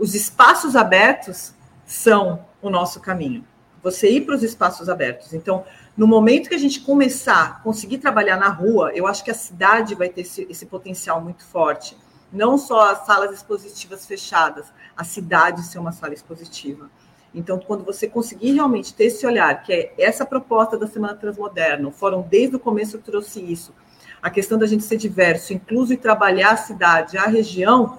os 0.00 0.14
espaços 0.14 0.74
abertos 0.74 1.52
são 1.84 2.46
o 2.62 2.70
nosso 2.70 3.00
caminho. 3.00 3.44
Você 3.82 4.10
ir 4.10 4.22
para 4.22 4.34
os 4.34 4.42
espaços 4.42 4.88
abertos. 4.88 5.34
Então, 5.34 5.64
no 5.94 6.06
momento 6.06 6.48
que 6.48 6.54
a 6.54 6.58
gente 6.58 6.80
começar 6.80 7.42
a 7.42 7.50
conseguir 7.62 7.98
trabalhar 7.98 8.38
na 8.38 8.48
rua, 8.48 8.92
eu 8.94 9.06
acho 9.06 9.22
que 9.22 9.30
a 9.30 9.34
cidade 9.34 9.94
vai 9.94 10.08
ter 10.08 10.22
esse, 10.22 10.46
esse 10.48 10.64
potencial 10.64 11.20
muito 11.20 11.44
forte. 11.44 11.96
Não 12.32 12.56
só 12.56 12.92
as 12.92 13.04
salas 13.04 13.30
expositivas 13.30 14.06
fechadas, 14.06 14.72
a 14.96 15.04
cidade 15.04 15.62
ser 15.64 15.78
uma 15.78 15.92
sala 15.92 16.14
expositiva. 16.14 16.90
Então, 17.34 17.58
quando 17.58 17.84
você 17.84 18.08
conseguir 18.08 18.52
realmente 18.52 18.94
ter 18.94 19.04
esse 19.04 19.26
olhar, 19.26 19.62
que 19.62 19.72
é 19.72 19.94
essa 19.98 20.24
proposta 20.24 20.78
da 20.78 20.86
Semana 20.86 21.14
Transmoderna, 21.14 21.88
o 21.88 21.92
fórum 21.92 22.22
desde 22.22 22.56
o 22.56 22.60
começo 22.60 22.98
trouxe 22.98 23.40
isso, 23.40 23.74
a 24.22 24.30
questão 24.30 24.58
da 24.58 24.66
gente 24.66 24.82
ser 24.82 24.96
diverso, 24.96 25.52
incluso 25.52 25.92
e 25.92 25.96
trabalhar 25.96 26.52
a 26.52 26.56
cidade, 26.56 27.18
a 27.18 27.26
região, 27.26 27.98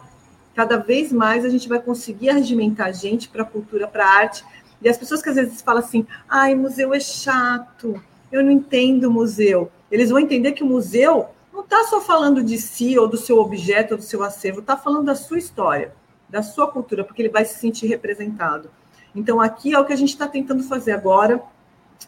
cada 0.55 0.77
vez 0.77 1.11
mais 1.11 1.45
a 1.45 1.49
gente 1.49 1.67
vai 1.67 1.79
conseguir 1.79 2.29
arregimentar 2.29 2.87
a 2.87 2.91
gente 2.91 3.29
para 3.29 3.43
a 3.43 3.45
cultura, 3.45 3.87
para 3.87 4.05
a 4.05 4.09
arte. 4.09 4.43
E 4.81 4.89
as 4.89 4.97
pessoas 4.97 5.21
que 5.21 5.29
às 5.29 5.35
vezes 5.35 5.61
falam 5.61 5.83
assim, 5.83 6.05
ai, 6.27 6.55
museu 6.55 6.93
é 6.93 6.99
chato, 6.99 8.01
eu 8.31 8.43
não 8.43 8.51
entendo 8.51 9.05
o 9.05 9.11
museu. 9.11 9.71
Eles 9.89 10.09
vão 10.09 10.19
entender 10.19 10.53
que 10.53 10.63
o 10.63 10.67
museu 10.67 11.27
não 11.53 11.61
está 11.61 11.83
só 11.83 12.01
falando 12.01 12.43
de 12.43 12.57
si, 12.57 12.97
ou 12.97 13.07
do 13.07 13.17
seu 13.17 13.37
objeto, 13.37 13.93
ou 13.93 13.97
do 13.97 14.03
seu 14.03 14.23
acervo, 14.23 14.59
está 14.59 14.75
falando 14.75 15.05
da 15.05 15.15
sua 15.15 15.37
história, 15.37 15.93
da 16.29 16.41
sua 16.41 16.67
cultura, 16.67 17.03
porque 17.03 17.21
ele 17.21 17.29
vai 17.29 17.45
se 17.45 17.59
sentir 17.59 17.87
representado. 17.87 18.69
Então, 19.13 19.41
aqui 19.41 19.73
é 19.73 19.79
o 19.79 19.85
que 19.85 19.93
a 19.93 19.97
gente 19.97 20.09
está 20.09 20.27
tentando 20.27 20.63
fazer 20.63 20.93
agora, 20.93 21.41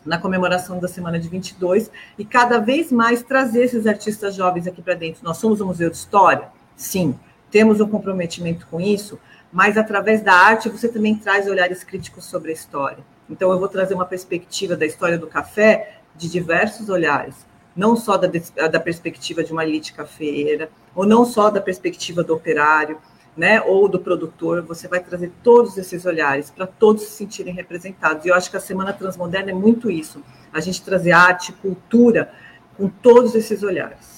na 0.05 0.17
comemoração 0.17 0.79
da 0.79 0.87
semana 0.87 1.19
de 1.19 1.27
22, 1.27 1.91
e 2.17 2.25
cada 2.25 2.57
vez 2.57 2.91
mais 2.91 3.21
trazer 3.21 3.65
esses 3.65 3.85
artistas 3.85 4.33
jovens 4.33 4.65
aqui 4.65 4.81
para 4.81 4.95
dentro. 4.95 5.23
Nós 5.23 5.37
somos 5.37 5.61
um 5.61 5.67
museu 5.67 5.89
de 5.89 5.97
história? 5.97 6.49
Sim 6.75 7.15
temos 7.53 7.79
um 7.79 7.87
comprometimento 7.87 8.65
com 8.65 8.81
isso, 8.81 9.19
mas 9.51 9.77
através 9.77 10.23
da 10.23 10.33
arte 10.33 10.69
você 10.69 10.89
também 10.89 11.15
traz 11.15 11.47
olhares 11.47 11.83
críticos 11.83 12.25
sobre 12.25 12.49
a 12.49 12.53
história. 12.53 13.05
Então 13.29 13.51
eu 13.51 13.59
vou 13.59 13.67
trazer 13.67 13.93
uma 13.93 14.07
perspectiva 14.07 14.75
da 14.75 14.87
história 14.87 15.19
do 15.19 15.27
café 15.27 15.99
de 16.15 16.27
diversos 16.27 16.89
olhares, 16.89 17.45
não 17.75 17.95
só 17.95 18.17
da, 18.17 18.27
da 18.67 18.79
perspectiva 18.79 19.43
de 19.43 19.53
uma 19.53 19.63
elite 19.63 19.93
cafeeira, 19.93 20.67
ou 20.95 21.05
não 21.05 21.23
só 21.25 21.51
da 21.51 21.61
perspectiva 21.61 22.23
do 22.23 22.33
operário, 22.33 22.97
né, 23.37 23.61
ou 23.61 23.87
do 23.87 23.99
produtor, 23.99 24.63
você 24.63 24.87
vai 24.87 24.99
trazer 24.99 25.31
todos 25.43 25.77
esses 25.77 26.07
olhares 26.07 26.49
para 26.49 26.65
todos 26.65 27.03
se 27.03 27.11
sentirem 27.11 27.53
representados. 27.53 28.25
E 28.25 28.29
eu 28.29 28.35
acho 28.35 28.49
que 28.49 28.57
a 28.57 28.59
Semana 28.59 28.93
Transmoderna 28.93 29.51
é 29.51 29.55
muito 29.55 29.91
isso, 29.91 30.23
a 30.51 30.59
gente 30.59 30.81
trazer 30.81 31.11
arte, 31.11 31.53
cultura 31.53 32.31
com 32.75 32.89
todos 32.89 33.35
esses 33.35 33.61
olhares 33.61 34.12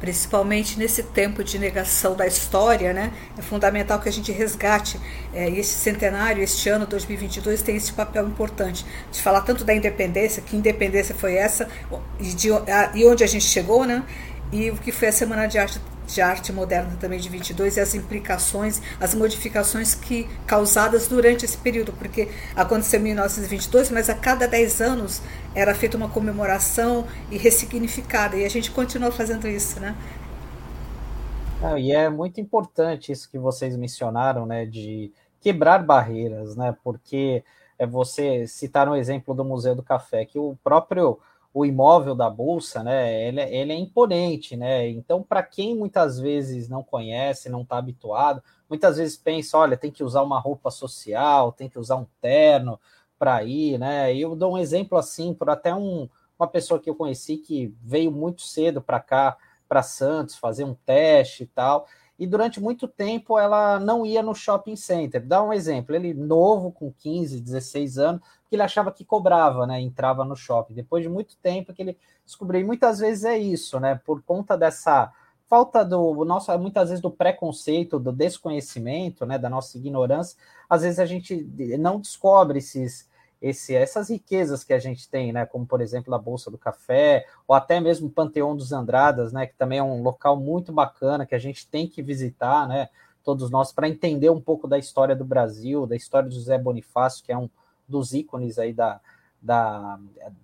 principalmente 0.00 0.78
nesse 0.78 1.02
tempo 1.02 1.44
de 1.44 1.58
negação 1.58 2.16
da 2.16 2.26
história, 2.26 2.92
né? 2.92 3.12
É 3.38 3.42
fundamental 3.42 4.00
que 4.00 4.08
a 4.08 4.12
gente 4.12 4.32
resgate 4.32 4.98
é, 5.32 5.48
esse 5.50 5.74
centenário, 5.74 6.42
este 6.42 6.68
ano 6.68 6.86
2022 6.86 7.62
tem 7.62 7.76
esse 7.76 7.92
papel 7.92 8.26
importante 8.26 8.84
de 9.12 9.20
falar 9.20 9.42
tanto 9.42 9.62
da 9.62 9.74
independência, 9.74 10.42
que 10.42 10.56
independência 10.56 11.14
foi 11.14 11.34
essa 11.34 11.68
e, 12.18 12.32
de, 12.32 12.50
a, 12.50 12.90
e 12.94 13.04
onde 13.06 13.22
a 13.22 13.26
gente 13.26 13.44
chegou, 13.44 13.84
né? 13.84 14.02
E 14.50 14.70
o 14.70 14.76
que 14.76 14.90
foi 14.90 15.08
a 15.08 15.12
Semana 15.12 15.46
de 15.46 15.58
Arte 15.58 15.80
de 16.12 16.20
arte 16.20 16.52
moderna 16.52 16.96
também 16.98 17.18
de 17.18 17.28
22 17.28 17.76
e 17.76 17.80
as 17.80 17.94
implicações, 17.94 18.80
as 19.00 19.14
modificações 19.14 19.94
que 19.94 20.24
causadas 20.46 21.08
durante 21.08 21.44
esse 21.44 21.56
período, 21.56 21.92
porque 21.92 22.28
aconteceu 22.54 23.00
em 23.00 23.04
1922, 23.04 23.90
mas 23.90 24.10
a 24.10 24.14
cada 24.14 24.46
10 24.46 24.80
anos 24.80 25.22
era 25.54 25.74
feita 25.74 25.96
uma 25.96 26.08
comemoração 26.08 27.06
e 27.30 27.36
ressignificada, 27.36 28.36
e 28.36 28.44
a 28.44 28.48
gente 28.50 28.70
continua 28.70 29.10
fazendo 29.10 29.48
isso, 29.48 29.80
né? 29.80 29.96
Não, 31.60 31.76
e 31.76 31.92
é 31.92 32.08
muito 32.08 32.40
importante 32.40 33.12
isso 33.12 33.30
que 33.30 33.38
vocês 33.38 33.76
mencionaram, 33.76 34.46
né, 34.46 34.64
de 34.64 35.12
quebrar 35.40 35.84
barreiras, 35.84 36.56
né, 36.56 36.74
porque 36.82 37.44
é 37.78 37.86
você 37.86 38.46
citar 38.46 38.88
um 38.88 38.94
exemplo 38.94 39.34
do 39.34 39.44
Museu 39.44 39.74
do 39.74 39.82
Café, 39.82 40.24
que 40.24 40.38
o 40.38 40.56
próprio 40.62 41.18
o 41.52 41.66
imóvel 41.66 42.14
da 42.14 42.30
bolsa, 42.30 42.82
né, 42.82 43.26
ele, 43.26 43.40
é, 43.40 43.54
ele 43.54 43.72
é 43.72 43.76
imponente, 43.76 44.56
né? 44.56 44.88
Então, 44.88 45.22
para 45.22 45.42
quem 45.42 45.74
muitas 45.76 46.18
vezes 46.20 46.68
não 46.68 46.82
conhece, 46.82 47.48
não 47.48 47.62
está 47.62 47.78
habituado, 47.78 48.42
muitas 48.68 48.98
vezes 48.98 49.16
pensa, 49.16 49.58
olha, 49.58 49.76
tem 49.76 49.90
que 49.90 50.04
usar 50.04 50.22
uma 50.22 50.38
roupa 50.38 50.70
social, 50.70 51.52
tem 51.52 51.68
que 51.68 51.78
usar 51.78 51.96
um 51.96 52.06
terno 52.20 52.78
para 53.18 53.42
ir, 53.42 53.78
né? 53.78 54.14
Eu 54.14 54.36
dou 54.36 54.54
um 54.54 54.58
exemplo 54.58 54.96
assim 54.96 55.34
por 55.34 55.50
até 55.50 55.74
um, 55.74 56.08
uma 56.38 56.46
pessoa 56.46 56.78
que 56.80 56.88
eu 56.88 56.94
conheci 56.94 57.36
que 57.36 57.74
veio 57.82 58.12
muito 58.12 58.42
cedo 58.42 58.80
para 58.80 59.00
cá, 59.00 59.36
para 59.68 59.82
Santos, 59.82 60.36
fazer 60.36 60.64
um 60.64 60.74
teste 60.74 61.44
e 61.44 61.46
tal 61.46 61.86
e 62.20 62.26
durante 62.26 62.60
muito 62.60 62.86
tempo 62.86 63.38
ela 63.38 63.80
não 63.80 64.04
ia 64.04 64.22
no 64.22 64.34
shopping 64.34 64.76
center. 64.76 65.26
Dá 65.26 65.42
um 65.42 65.54
exemplo, 65.54 65.96
ele 65.96 66.12
novo, 66.12 66.70
com 66.70 66.92
15, 66.92 67.40
16 67.40 67.96
anos, 67.96 68.20
que 68.50 68.56
ele 68.56 68.62
achava 68.64 68.90
que 68.90 69.04
cobrava, 69.04 69.64
né? 69.64 69.80
Entrava 69.80 70.24
no 70.24 70.34
shopping. 70.34 70.74
Depois 70.74 71.04
de 71.04 71.08
muito 71.08 71.36
tempo 71.36 71.72
que 71.72 71.80
ele 71.80 71.96
descobriu, 72.26 72.60
e 72.60 72.64
muitas 72.64 72.98
vezes 72.98 73.24
é 73.24 73.38
isso, 73.38 73.78
né? 73.78 74.00
Por 74.04 74.22
conta 74.22 74.58
dessa 74.58 75.12
falta 75.48 75.84
do 75.84 76.24
nosso, 76.24 76.56
muitas 76.58 76.88
vezes 76.88 77.00
do 77.00 77.10
preconceito, 77.10 77.98
do 77.98 78.12
desconhecimento, 78.12 79.24
né? 79.24 79.38
Da 79.38 79.48
nossa 79.48 79.78
ignorância, 79.78 80.36
às 80.68 80.82
vezes 80.82 80.98
a 80.98 81.06
gente 81.06 81.48
não 81.78 82.00
descobre 82.00 82.58
esses 82.58 83.08
esse, 83.40 83.74
essas 83.74 84.10
riquezas 84.10 84.62
que 84.62 84.72
a 84.74 84.78
gente 84.78 85.08
tem, 85.08 85.32
né, 85.32 85.46
como 85.46 85.64
por 85.64 85.80
exemplo 85.80 86.14
a 86.14 86.18
Bolsa 86.18 86.50
do 86.50 86.58
Café, 86.58 87.24
ou 87.48 87.56
até 87.56 87.80
mesmo 87.80 88.08
o 88.08 88.10
Panteão 88.10 88.54
dos 88.54 88.70
Andradas, 88.70 89.32
né, 89.32 89.46
que 89.46 89.54
também 89.54 89.78
é 89.78 89.82
um 89.82 90.02
local 90.02 90.36
muito 90.36 90.70
bacana 90.70 91.24
que 91.24 91.34
a 91.34 91.38
gente 91.38 91.66
tem 91.66 91.88
que 91.88 92.02
visitar, 92.02 92.68
né, 92.68 92.90
todos 93.24 93.50
nós, 93.50 93.72
para 93.72 93.88
entender 93.88 94.28
um 94.28 94.42
pouco 94.42 94.68
da 94.68 94.78
história 94.78 95.16
do 95.16 95.24
Brasil, 95.24 95.86
da 95.86 95.96
história 95.96 96.28
do 96.28 96.34
José 96.34 96.58
Bonifácio, 96.58 97.24
que 97.24 97.32
é 97.32 97.38
um 97.38 97.48
dos 97.90 98.14
ícones 98.14 98.58
aí 98.58 98.72
da, 98.72 99.00
da, 99.42 99.98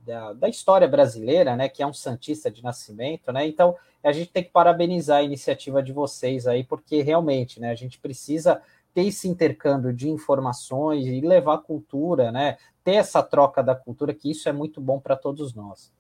da, 0.05 0.33
da, 0.33 0.49
história 0.49 0.89
brasileira, 0.89 1.57
né, 1.57 1.69
que 1.69 1.83
é 1.83 1.87
um 1.87 1.95
santista 1.95 2.51
de 2.51 2.63
nascimento, 2.63 3.33
né, 3.33 3.47
então 3.47 3.77
a 4.03 4.13
gente 4.13 4.31
tem 4.31 4.45
que 4.45 4.51
parabenizar 4.51 5.19
a 5.19 5.23
iniciativa 5.23 5.83
de 5.83 5.93
vocês 5.93 6.47
aí, 6.47 6.63
porque 6.65 7.03
realmente, 7.03 7.61
né, 7.61 7.71
a 7.71 7.75
gente 7.75 7.99
precisa 7.99 8.63
ter 8.97 9.05
esse 9.05 9.29
intercâmbio 9.29 9.93
de 9.93 10.09
informações 10.09 11.07
e 11.07 11.21
levar 11.21 11.59
cultura, 11.59 12.33
né? 12.33 12.57
Ter 12.83 12.95
essa 12.95 13.23
troca 13.23 13.63
da 13.63 13.75
cultura, 13.75 14.15
que 14.15 14.31
isso 14.31 14.49
é 14.49 14.53
muito 14.53 14.81
bom 14.81 14.99
para 14.99 15.15
todos 15.15 15.53
nós. 15.55 15.93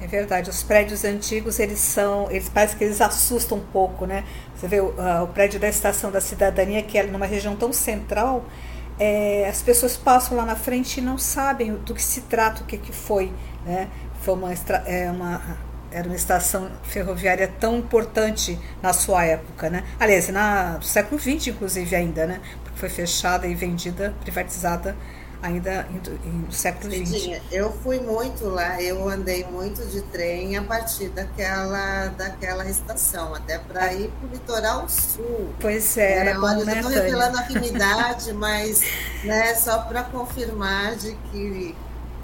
É 0.00 0.06
verdade, 0.06 0.48
os 0.48 0.62
prédios 0.62 1.04
antigos, 1.04 1.58
eles 1.58 1.78
são, 1.78 2.30
eles 2.30 2.48
parecem 2.48 2.78
que 2.78 2.84
eles 2.84 3.02
assustam 3.02 3.58
um 3.58 3.66
pouco, 3.66 4.06
né? 4.06 4.24
Você 4.54 4.66
vê 4.66 4.80
uh, 4.80 4.92
o 5.24 5.26
prédio 5.28 5.60
da 5.60 5.68
Estação 5.68 6.10
da 6.10 6.22
Cidadania, 6.22 6.82
que 6.82 6.96
é 6.96 7.02
numa 7.02 7.26
região 7.26 7.54
tão 7.54 7.70
central, 7.70 8.46
é, 8.98 9.48
as 9.48 9.62
pessoas 9.62 9.96
passam 9.96 10.36
lá 10.36 10.44
na 10.44 10.56
frente 10.56 10.98
e 10.98 11.00
não 11.00 11.18
sabem 11.18 11.74
do 11.74 11.94
que 11.94 12.02
se 12.02 12.22
trata, 12.22 12.62
o 12.62 12.66
que, 12.66 12.78
que 12.78 12.92
foi, 12.92 13.32
né? 13.64 13.88
Foi 14.22 14.34
uma, 14.34 14.52
é, 14.86 15.10
uma 15.10 15.40
era 15.94 16.08
uma 16.08 16.16
estação 16.16 16.68
ferroviária 16.82 17.48
tão 17.60 17.78
importante 17.78 18.58
na 18.82 18.92
sua 18.92 19.24
época, 19.24 19.70
né? 19.70 19.84
Aliás, 19.98 20.28
na, 20.28 20.72
no 20.72 20.82
século 20.82 21.20
XX, 21.20 21.48
inclusive, 21.48 21.94
ainda, 21.94 22.26
né? 22.26 22.40
Porque 22.64 22.78
foi 22.80 22.88
fechada 22.88 23.46
e 23.46 23.54
vendida, 23.54 24.12
privatizada 24.20 24.96
ainda 25.44 25.86
no 26.24 26.50
século 26.50 26.90
XX. 26.90 27.38
Eu 27.52 27.70
fui 27.70 28.00
muito 28.00 28.46
lá, 28.46 28.80
eu 28.80 29.06
andei 29.06 29.44
muito 29.44 29.84
de 29.86 30.00
trem 30.00 30.56
a 30.56 30.62
partir 30.62 31.10
daquela, 31.10 32.06
daquela 32.16 32.66
estação, 32.66 33.34
até 33.34 33.58
para 33.58 33.92
ir 33.92 34.08
para 34.08 34.26
o 34.26 34.32
litoral 34.32 34.88
sul. 34.88 35.50
Pois 35.60 35.98
é, 35.98 36.12
era, 36.12 36.30
era 36.30 36.40
bom, 36.40 36.46
olha, 36.46 36.64
né, 36.64 36.76
estou 36.76 36.90
revelando 36.90 37.36
a 37.36 37.40
afinidade, 37.42 38.32
mas 38.34 38.82
né, 39.22 39.54
só 39.54 39.80
para 39.80 40.04
confirmar 40.04 40.96
de 40.96 41.14
que 41.30 41.76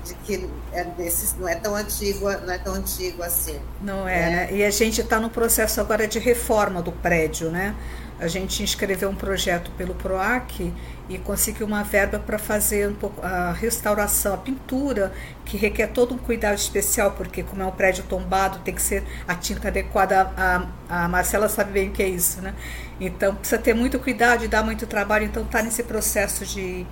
de 0.02 0.14
que 0.14 0.48
é 0.72 0.82
desses, 0.82 1.36
não 1.38 1.46
é 1.46 1.56
tão 1.56 1.76
antigo, 1.76 2.24
não 2.24 2.54
é 2.54 2.56
tão 2.56 2.72
antigo 2.72 3.22
assim. 3.22 3.60
Não 3.82 4.08
é, 4.08 4.22
é. 4.22 4.30
né? 4.30 4.48
E 4.52 4.64
a 4.64 4.70
gente 4.70 5.02
está 5.02 5.20
no 5.20 5.28
processo 5.28 5.78
agora 5.78 6.08
de 6.08 6.18
reforma 6.18 6.80
do 6.80 6.90
prédio, 6.90 7.50
né? 7.50 7.76
A 8.18 8.26
gente 8.26 8.62
inscreveu 8.62 9.10
um 9.10 9.14
projeto 9.14 9.70
pelo 9.72 9.94
PROAC 9.94 10.72
e 11.10 11.18
conseguiu 11.18 11.66
uma 11.66 11.82
verba 11.82 12.20
para 12.20 12.38
fazer 12.38 12.88
um 12.88 12.94
pouco 12.94 13.20
a 13.20 13.50
restauração, 13.50 14.32
a 14.32 14.36
pintura, 14.36 15.12
que 15.44 15.56
requer 15.56 15.88
todo 15.88 16.14
um 16.14 16.18
cuidado 16.18 16.56
especial, 16.56 17.10
porque 17.10 17.42
como 17.42 17.60
é 17.60 17.66
um 17.66 17.72
prédio 17.72 18.04
tombado, 18.04 18.60
tem 18.60 18.72
que 18.72 18.80
ser 18.80 19.02
a 19.26 19.34
tinta 19.34 19.66
adequada. 19.68 20.32
A, 20.36 20.66
a 20.88 21.08
Marcela 21.08 21.48
sabe 21.48 21.72
bem 21.72 21.88
o 21.88 21.92
que 21.92 22.00
é 22.00 22.08
isso, 22.08 22.40
né? 22.40 22.54
Então 23.00 23.34
precisa 23.34 23.60
ter 23.60 23.74
muito 23.74 23.98
cuidado 23.98 24.44
e 24.44 24.48
dar 24.48 24.62
muito 24.62 24.86
trabalho. 24.86 25.24
Então 25.24 25.42
está 25.42 25.60
nesse 25.60 25.82
processo 25.82 26.46
de 26.46 26.86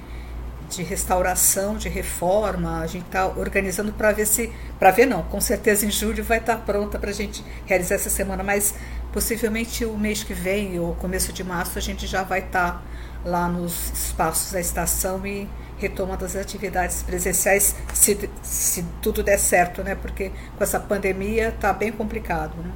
de 0.69 0.83
restauração, 0.83 1.77
de 1.77 1.89
reforma. 1.89 2.81
A 2.81 2.87
gente 2.87 3.07
está 3.07 3.27
organizando 3.27 3.93
para 3.93 4.13
ver 4.13 4.27
se. 4.27 4.53
Para 4.79 4.91
ver, 4.91 5.07
não, 5.07 5.23
com 5.23 5.41
certeza 5.41 5.87
em 5.87 5.91
julho 5.91 6.23
vai 6.23 6.39
estar 6.39 6.57
tá 6.57 6.63
pronta 6.63 6.99
para 6.99 7.11
a 7.11 7.13
gente 7.13 7.45
realizar 7.67 7.95
essa 7.95 8.11
semana, 8.11 8.43
mas 8.43 8.75
possivelmente 9.13 9.85
o 9.85 9.97
mês 9.97 10.23
que 10.23 10.35
vem, 10.35 10.79
ou 10.79 10.95
começo 10.95 11.33
de 11.33 11.43
março, 11.43 11.79
a 11.79 11.83
gente 11.83 12.07
já 12.07 12.23
vai 12.23 12.41
estar 12.41 12.73
tá 12.73 12.83
lá 13.25 13.49
nos 13.49 13.91
espaços 13.91 14.53
da 14.53 14.61
estação 14.61 15.27
e 15.27 15.49
retomando 15.77 16.25
as 16.25 16.35
atividades 16.35 17.03
presenciais, 17.03 17.75
se, 17.95 18.31
se 18.43 18.85
tudo 19.01 19.23
der 19.23 19.39
certo, 19.39 19.83
né? 19.83 19.95
Porque 19.95 20.31
com 20.57 20.65
essa 20.65 20.81
pandemia 20.81 21.49
está 21.51 21.73
bem 21.73 21.93
complicado, 21.93 22.57
né? 22.63 22.73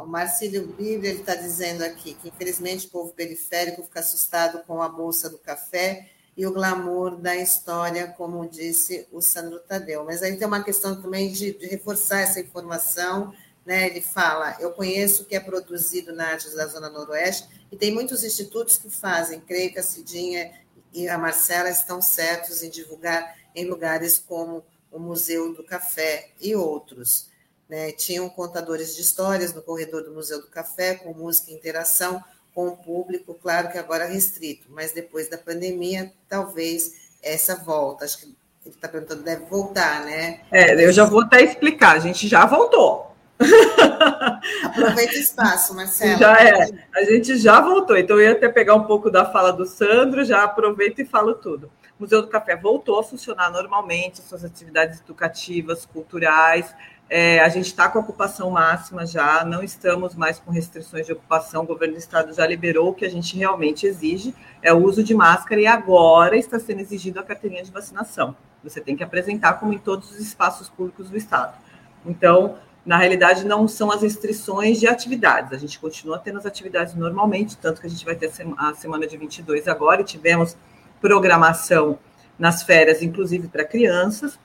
O 0.00 0.06
Marcílio 0.06 0.68
Bíblia 0.68 1.12
está 1.12 1.34
dizendo 1.34 1.82
aqui 1.82 2.14
que, 2.14 2.28
infelizmente, 2.28 2.86
o 2.86 2.90
povo 2.90 3.12
periférico 3.12 3.82
fica 3.82 4.00
assustado 4.00 4.62
com 4.64 4.80
a 4.80 4.88
bolsa 4.88 5.28
do 5.28 5.38
café 5.38 6.08
e 6.36 6.46
o 6.46 6.52
glamour 6.52 7.16
da 7.16 7.34
história, 7.34 8.06
como 8.08 8.48
disse 8.48 9.08
o 9.10 9.22
Sandro 9.22 9.58
Tadeu. 9.58 10.04
Mas 10.04 10.22
aí 10.22 10.36
tem 10.36 10.46
uma 10.46 10.62
questão 10.62 11.00
também 11.00 11.32
de, 11.32 11.54
de 11.54 11.66
reforçar 11.66 12.20
essa 12.20 12.38
informação. 12.38 13.32
Né? 13.66 13.88
Ele 13.88 14.00
fala: 14.00 14.56
eu 14.60 14.70
conheço 14.70 15.24
o 15.24 15.26
que 15.26 15.34
é 15.34 15.40
produzido 15.40 16.14
na 16.14 16.28
arte 16.28 16.48
da 16.54 16.66
Zona 16.66 16.88
Noroeste, 16.88 17.48
e 17.70 17.76
tem 17.76 17.92
muitos 17.92 18.22
institutos 18.22 18.78
que 18.78 18.88
fazem. 18.88 19.40
Creio 19.40 19.72
que 19.72 19.80
a 19.80 19.82
Cidinha 19.82 20.52
e 20.94 21.08
a 21.08 21.18
Marcela 21.18 21.68
estão 21.68 22.00
certos 22.00 22.62
em 22.62 22.70
divulgar 22.70 23.36
em 23.54 23.64
lugares 23.66 24.22
como 24.24 24.64
o 24.90 24.98
Museu 24.98 25.52
do 25.52 25.64
Café 25.64 26.30
e 26.40 26.54
outros. 26.54 27.28
Né? 27.68 27.90
Tinham 27.90 28.28
contadores 28.28 28.94
de 28.94 29.02
histórias 29.02 29.52
no 29.52 29.60
corredor 29.60 30.04
do 30.04 30.14
Museu 30.14 30.40
do 30.40 30.46
Café, 30.46 30.94
com 30.94 31.12
música 31.12 31.50
e 31.50 31.54
interação 31.54 32.22
com 32.54 32.68
o 32.68 32.76
público, 32.76 33.34
claro 33.34 33.70
que 33.70 33.76
agora 33.76 34.06
restrito, 34.06 34.66
mas 34.70 34.90
depois 34.92 35.28
da 35.28 35.36
pandemia, 35.36 36.10
talvez 36.26 36.94
essa 37.22 37.54
volta. 37.54 38.06
Acho 38.06 38.18
que 38.18 38.24
ele 38.24 38.74
está 38.74 38.88
perguntando, 38.88 39.22
deve 39.22 39.44
voltar, 39.44 40.02
né? 40.06 40.40
É, 40.50 40.82
eu 40.82 40.90
já 40.90 41.04
vou 41.04 41.20
até 41.20 41.42
explicar, 41.42 41.96
a 41.96 41.98
gente 41.98 42.26
já 42.26 42.46
voltou. 42.46 43.05
Aproveita 44.64 45.12
o 45.12 45.18
espaço, 45.18 45.74
Marcelo. 45.74 46.18
Já 46.18 46.40
é, 46.40 46.68
a 46.94 47.04
gente 47.04 47.36
já 47.36 47.60
voltou, 47.60 47.96
então 47.96 48.16
eu 48.16 48.22
ia 48.22 48.32
até 48.32 48.48
pegar 48.48 48.74
um 48.74 48.84
pouco 48.84 49.10
da 49.10 49.24
fala 49.24 49.52
do 49.52 49.66
Sandro, 49.66 50.24
já 50.24 50.44
aproveito 50.44 51.00
e 51.00 51.04
falo 51.04 51.34
tudo. 51.34 51.70
O 51.98 52.02
Museu 52.02 52.22
do 52.22 52.28
Café 52.28 52.56
voltou 52.56 52.98
a 52.98 53.04
funcionar 53.04 53.50
normalmente, 53.50 54.22
suas 54.22 54.44
atividades 54.44 55.00
educativas, 55.00 55.86
culturais, 55.86 56.74
é, 57.08 57.38
a 57.38 57.48
gente 57.48 57.66
está 57.66 57.88
com 57.88 58.00
ocupação 58.00 58.50
máxima 58.50 59.06
já, 59.06 59.44
não 59.44 59.62
estamos 59.62 60.16
mais 60.16 60.40
com 60.40 60.50
restrições 60.50 61.06
de 61.06 61.12
ocupação. 61.12 61.62
O 61.62 61.66
governo 61.66 61.94
do 61.94 62.00
estado 62.00 62.32
já 62.32 62.44
liberou 62.46 62.88
o 62.88 62.94
que 62.94 63.04
a 63.04 63.08
gente 63.08 63.36
realmente 63.36 63.86
exige, 63.86 64.34
é 64.60 64.72
o 64.72 64.78
uso 64.78 65.04
de 65.04 65.14
máscara, 65.14 65.60
e 65.60 65.66
agora 65.66 66.36
está 66.36 66.58
sendo 66.58 66.80
exigido 66.80 67.20
a 67.20 67.22
carteirinha 67.22 67.62
de 67.62 67.70
vacinação. 67.70 68.36
Você 68.64 68.80
tem 68.80 68.96
que 68.96 69.04
apresentar 69.04 69.54
como 69.54 69.72
em 69.72 69.78
todos 69.78 70.10
os 70.10 70.18
espaços 70.18 70.68
públicos 70.68 71.08
do 71.08 71.16
estado. 71.16 71.54
Então, 72.04 72.58
na 72.86 72.96
realidade, 72.96 73.44
não 73.44 73.66
são 73.66 73.90
as 73.90 74.00
restrições 74.00 74.78
de 74.78 74.86
atividades. 74.86 75.52
A 75.52 75.58
gente 75.58 75.78
continua 75.78 76.18
tendo 76.18 76.38
as 76.38 76.46
atividades 76.46 76.94
normalmente, 76.94 77.56
tanto 77.56 77.80
que 77.80 77.86
a 77.86 77.90
gente 77.90 78.04
vai 78.04 78.14
ter 78.14 78.32
a 78.56 78.74
semana 78.74 79.06
de 79.06 79.16
22 79.16 79.66
agora, 79.66 80.00
e 80.00 80.04
tivemos 80.04 80.56
programação 81.00 81.98
nas 82.38 82.62
férias, 82.62 83.02
inclusive 83.02 83.48
para 83.48 83.64
crianças 83.64 84.38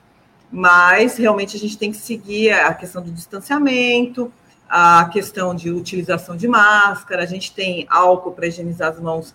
mas 0.52 1.16
realmente 1.18 1.56
a 1.56 1.60
gente 1.60 1.78
tem 1.78 1.92
que 1.92 1.98
seguir 1.98 2.52
a 2.52 2.74
questão 2.74 3.02
do 3.02 3.10
distanciamento, 3.10 4.32
a 4.68 5.06
questão 5.06 5.56
de 5.56 5.72
utilização 5.72 6.36
de 6.36 6.48
máscara, 6.48 7.24
a 7.24 7.26
gente 7.26 7.54
tem 7.54 7.88
álcool 7.90 8.32
para 8.32 8.48
higienizar 8.48 8.92
as 8.92 9.00
mãos 9.00 9.34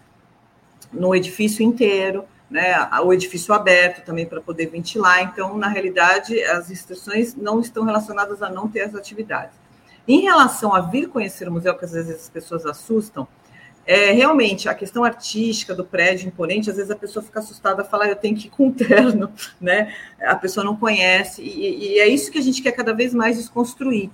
no 0.92 1.14
edifício 1.14 1.64
inteiro, 1.64 2.24
né, 2.50 2.88
o 3.02 3.12
edifício 3.12 3.52
aberto 3.52 4.04
também 4.04 4.26
para 4.26 4.40
poder 4.40 4.66
ventilar. 4.66 5.22
Então, 5.22 5.56
na 5.56 5.68
realidade, 5.68 6.42
as 6.44 6.68
restrições 6.68 7.34
não 7.34 7.60
estão 7.60 7.84
relacionadas 7.84 8.42
a 8.42 8.48
não 8.48 8.68
ter 8.68 8.82
as 8.82 8.94
atividades. 8.94 9.56
Em 10.06 10.20
relação 10.20 10.74
a 10.74 10.80
vir 10.80 11.08
conhecer 11.08 11.48
o 11.48 11.52
museu, 11.52 11.76
que 11.76 11.84
às 11.84 11.92
vezes 11.92 12.14
as 12.14 12.28
pessoas 12.28 12.64
assustam, 12.64 13.26
é, 13.84 14.10
realmente, 14.10 14.68
a 14.68 14.74
questão 14.74 15.04
artística 15.04 15.72
do 15.72 15.84
prédio 15.84 16.26
imponente, 16.26 16.68
às 16.68 16.76
vezes 16.76 16.90
a 16.90 16.96
pessoa 16.96 17.24
fica 17.24 17.38
assustada, 17.38 17.84
fala, 17.84 18.04
ah, 18.04 18.08
eu 18.08 18.16
tenho 18.16 18.36
que 18.36 18.48
ir 18.48 18.50
com 18.50 18.66
um 18.66 18.72
terno, 18.72 19.30
né? 19.60 19.94
A 20.20 20.34
pessoa 20.34 20.64
não 20.64 20.76
conhece, 20.76 21.40
e, 21.40 21.94
e, 21.94 21.98
é 22.00 22.08
isso 22.08 22.30
que 22.30 22.38
a 22.38 22.42
gente 22.42 22.62
quer 22.62 22.72
cada 22.72 22.92
vez 22.92 23.14
mais 23.14 23.36
desconstruir, 23.36 24.10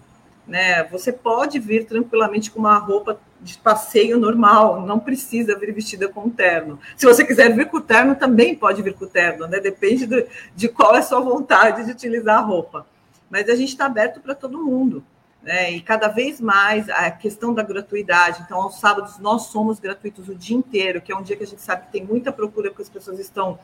né? 0.46 0.84
Você 0.84 1.10
pode 1.10 1.58
vir 1.58 1.86
tranquilamente 1.86 2.50
com 2.50 2.58
uma 2.58 2.76
roupa 2.76 3.18
de 3.42 3.58
passeio 3.58 4.18
normal, 4.18 4.86
não 4.86 5.00
precisa 5.00 5.58
vir 5.58 5.74
vestida 5.74 6.08
com 6.08 6.30
terno. 6.30 6.78
Se 6.96 7.06
você 7.06 7.24
quiser 7.24 7.54
vir 7.54 7.66
com 7.66 7.80
terno, 7.80 8.14
também 8.14 8.54
pode 8.54 8.80
vir 8.82 8.94
com 8.94 9.06
terno, 9.06 9.46
né? 9.46 9.60
Depende 9.60 10.06
do, 10.06 10.24
de 10.54 10.68
qual 10.68 10.94
é 10.94 11.00
a 11.00 11.02
sua 11.02 11.20
vontade 11.20 11.84
de 11.84 11.90
utilizar 11.90 12.38
a 12.38 12.42
roupa. 12.42 12.86
Mas 13.28 13.48
a 13.48 13.54
gente 13.54 13.70
está 13.70 13.86
aberto 13.86 14.20
para 14.20 14.34
todo 14.34 14.62
mundo 14.62 15.04
né? 15.42 15.72
E 15.72 15.80
cada 15.80 16.08
vez 16.08 16.40
mais 16.40 16.88
a 16.88 17.10
questão 17.10 17.52
da 17.52 17.62
gratuidade. 17.62 18.42
Então, 18.42 18.60
aos 18.60 18.78
sábados 18.78 19.18
nós 19.18 19.46
somos 19.46 19.80
gratuitos 19.80 20.28
o 20.28 20.34
dia 20.34 20.56
inteiro, 20.56 21.00
que 21.00 21.12
é 21.12 21.16
um 21.16 21.22
dia 21.22 21.36
que 21.36 21.42
a 21.42 21.46
gente 21.46 21.60
sabe 21.60 21.86
que 21.86 21.92
tem 21.92 22.04
muita 22.04 22.30
procura, 22.30 22.70
porque 22.70 22.82
as 22.82 22.88
pessoas 22.88 23.18
estão 23.18 23.58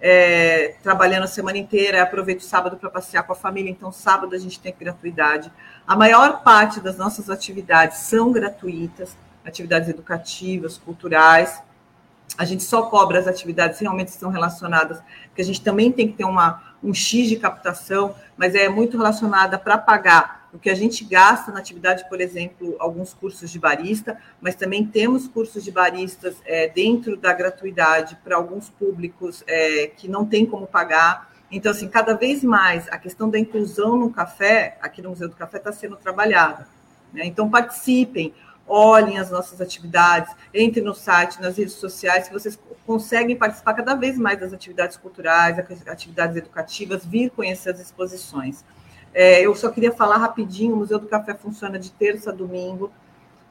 é, 0.00 0.76
trabalhando 0.82 1.24
a 1.24 1.28
semana 1.28 1.58
inteira, 1.58 2.02
aproveita 2.02 2.42
o 2.42 2.46
sábado 2.46 2.76
para 2.76 2.88
passear 2.88 3.24
com 3.24 3.32
a 3.32 3.36
família, 3.36 3.70
então 3.70 3.92
sábado 3.92 4.34
a 4.34 4.38
gente 4.38 4.58
tem 4.58 4.74
gratuidade. 4.78 5.52
A 5.88 5.96
maior 5.96 6.42
parte 6.42 6.80
das 6.80 6.98
nossas 6.98 7.30
atividades 7.30 8.00
são 8.00 8.30
gratuitas, 8.30 9.16
atividades 9.42 9.88
educativas, 9.88 10.76
culturais. 10.76 11.62
A 12.36 12.44
gente 12.44 12.62
só 12.62 12.82
cobra 12.82 13.18
as 13.18 13.26
atividades 13.26 13.78
realmente 13.78 14.08
estão 14.08 14.28
relacionadas, 14.28 15.00
porque 15.28 15.40
a 15.40 15.44
gente 15.46 15.62
também 15.62 15.90
tem 15.90 16.06
que 16.06 16.12
ter 16.12 16.24
uma, 16.24 16.62
um 16.84 16.92
X 16.92 17.26
de 17.26 17.36
captação, 17.36 18.14
mas 18.36 18.54
é 18.54 18.68
muito 18.68 18.98
relacionada 18.98 19.58
para 19.58 19.78
pagar 19.78 20.46
o 20.52 20.58
que 20.58 20.68
a 20.68 20.74
gente 20.74 21.06
gasta 21.06 21.50
na 21.50 21.58
atividade, 21.58 22.06
por 22.06 22.20
exemplo, 22.20 22.76
alguns 22.78 23.14
cursos 23.14 23.50
de 23.50 23.58
barista, 23.58 24.18
mas 24.42 24.54
também 24.54 24.86
temos 24.86 25.26
cursos 25.26 25.64
de 25.64 25.70
baristas 25.70 26.36
é, 26.44 26.68
dentro 26.68 27.16
da 27.16 27.32
gratuidade 27.32 28.14
para 28.22 28.36
alguns 28.36 28.68
públicos 28.68 29.42
é, 29.46 29.86
que 29.86 30.06
não 30.06 30.26
tem 30.26 30.44
como 30.44 30.66
pagar. 30.66 31.32
Então, 31.50 31.72
assim, 31.72 31.88
cada 31.88 32.14
vez 32.14 32.44
mais 32.44 32.88
a 32.88 32.98
questão 32.98 33.30
da 33.30 33.38
inclusão 33.38 33.96
no 33.96 34.10
café, 34.10 34.76
aqui 34.82 35.00
no 35.00 35.10
Museu 35.10 35.28
do 35.28 35.36
Café, 35.36 35.58
está 35.58 35.72
sendo 35.72 35.96
trabalhada. 35.96 36.68
Né? 37.12 37.24
Então, 37.24 37.48
participem, 37.48 38.34
olhem 38.66 39.18
as 39.18 39.30
nossas 39.30 39.60
atividades, 39.60 40.34
entrem 40.52 40.84
no 40.84 40.94
site, 40.94 41.40
nas 41.40 41.56
redes 41.56 41.74
sociais, 41.74 42.28
que 42.28 42.34
vocês 42.34 42.58
conseguem 42.86 43.34
participar 43.34 43.74
cada 43.74 43.94
vez 43.94 44.18
mais 44.18 44.38
das 44.38 44.52
atividades 44.52 44.96
culturais, 44.98 45.58
atividades 45.86 46.36
educativas, 46.36 47.04
vir 47.04 47.30
conhecer 47.30 47.70
as 47.70 47.80
exposições. 47.80 48.62
É, 49.14 49.40
eu 49.40 49.54
só 49.54 49.70
queria 49.70 49.92
falar 49.92 50.18
rapidinho: 50.18 50.74
o 50.74 50.76
Museu 50.76 50.98
do 50.98 51.06
Café 51.06 51.34
funciona 51.34 51.78
de 51.78 51.90
terça 51.90 52.30
a 52.30 52.32
domingo, 52.32 52.92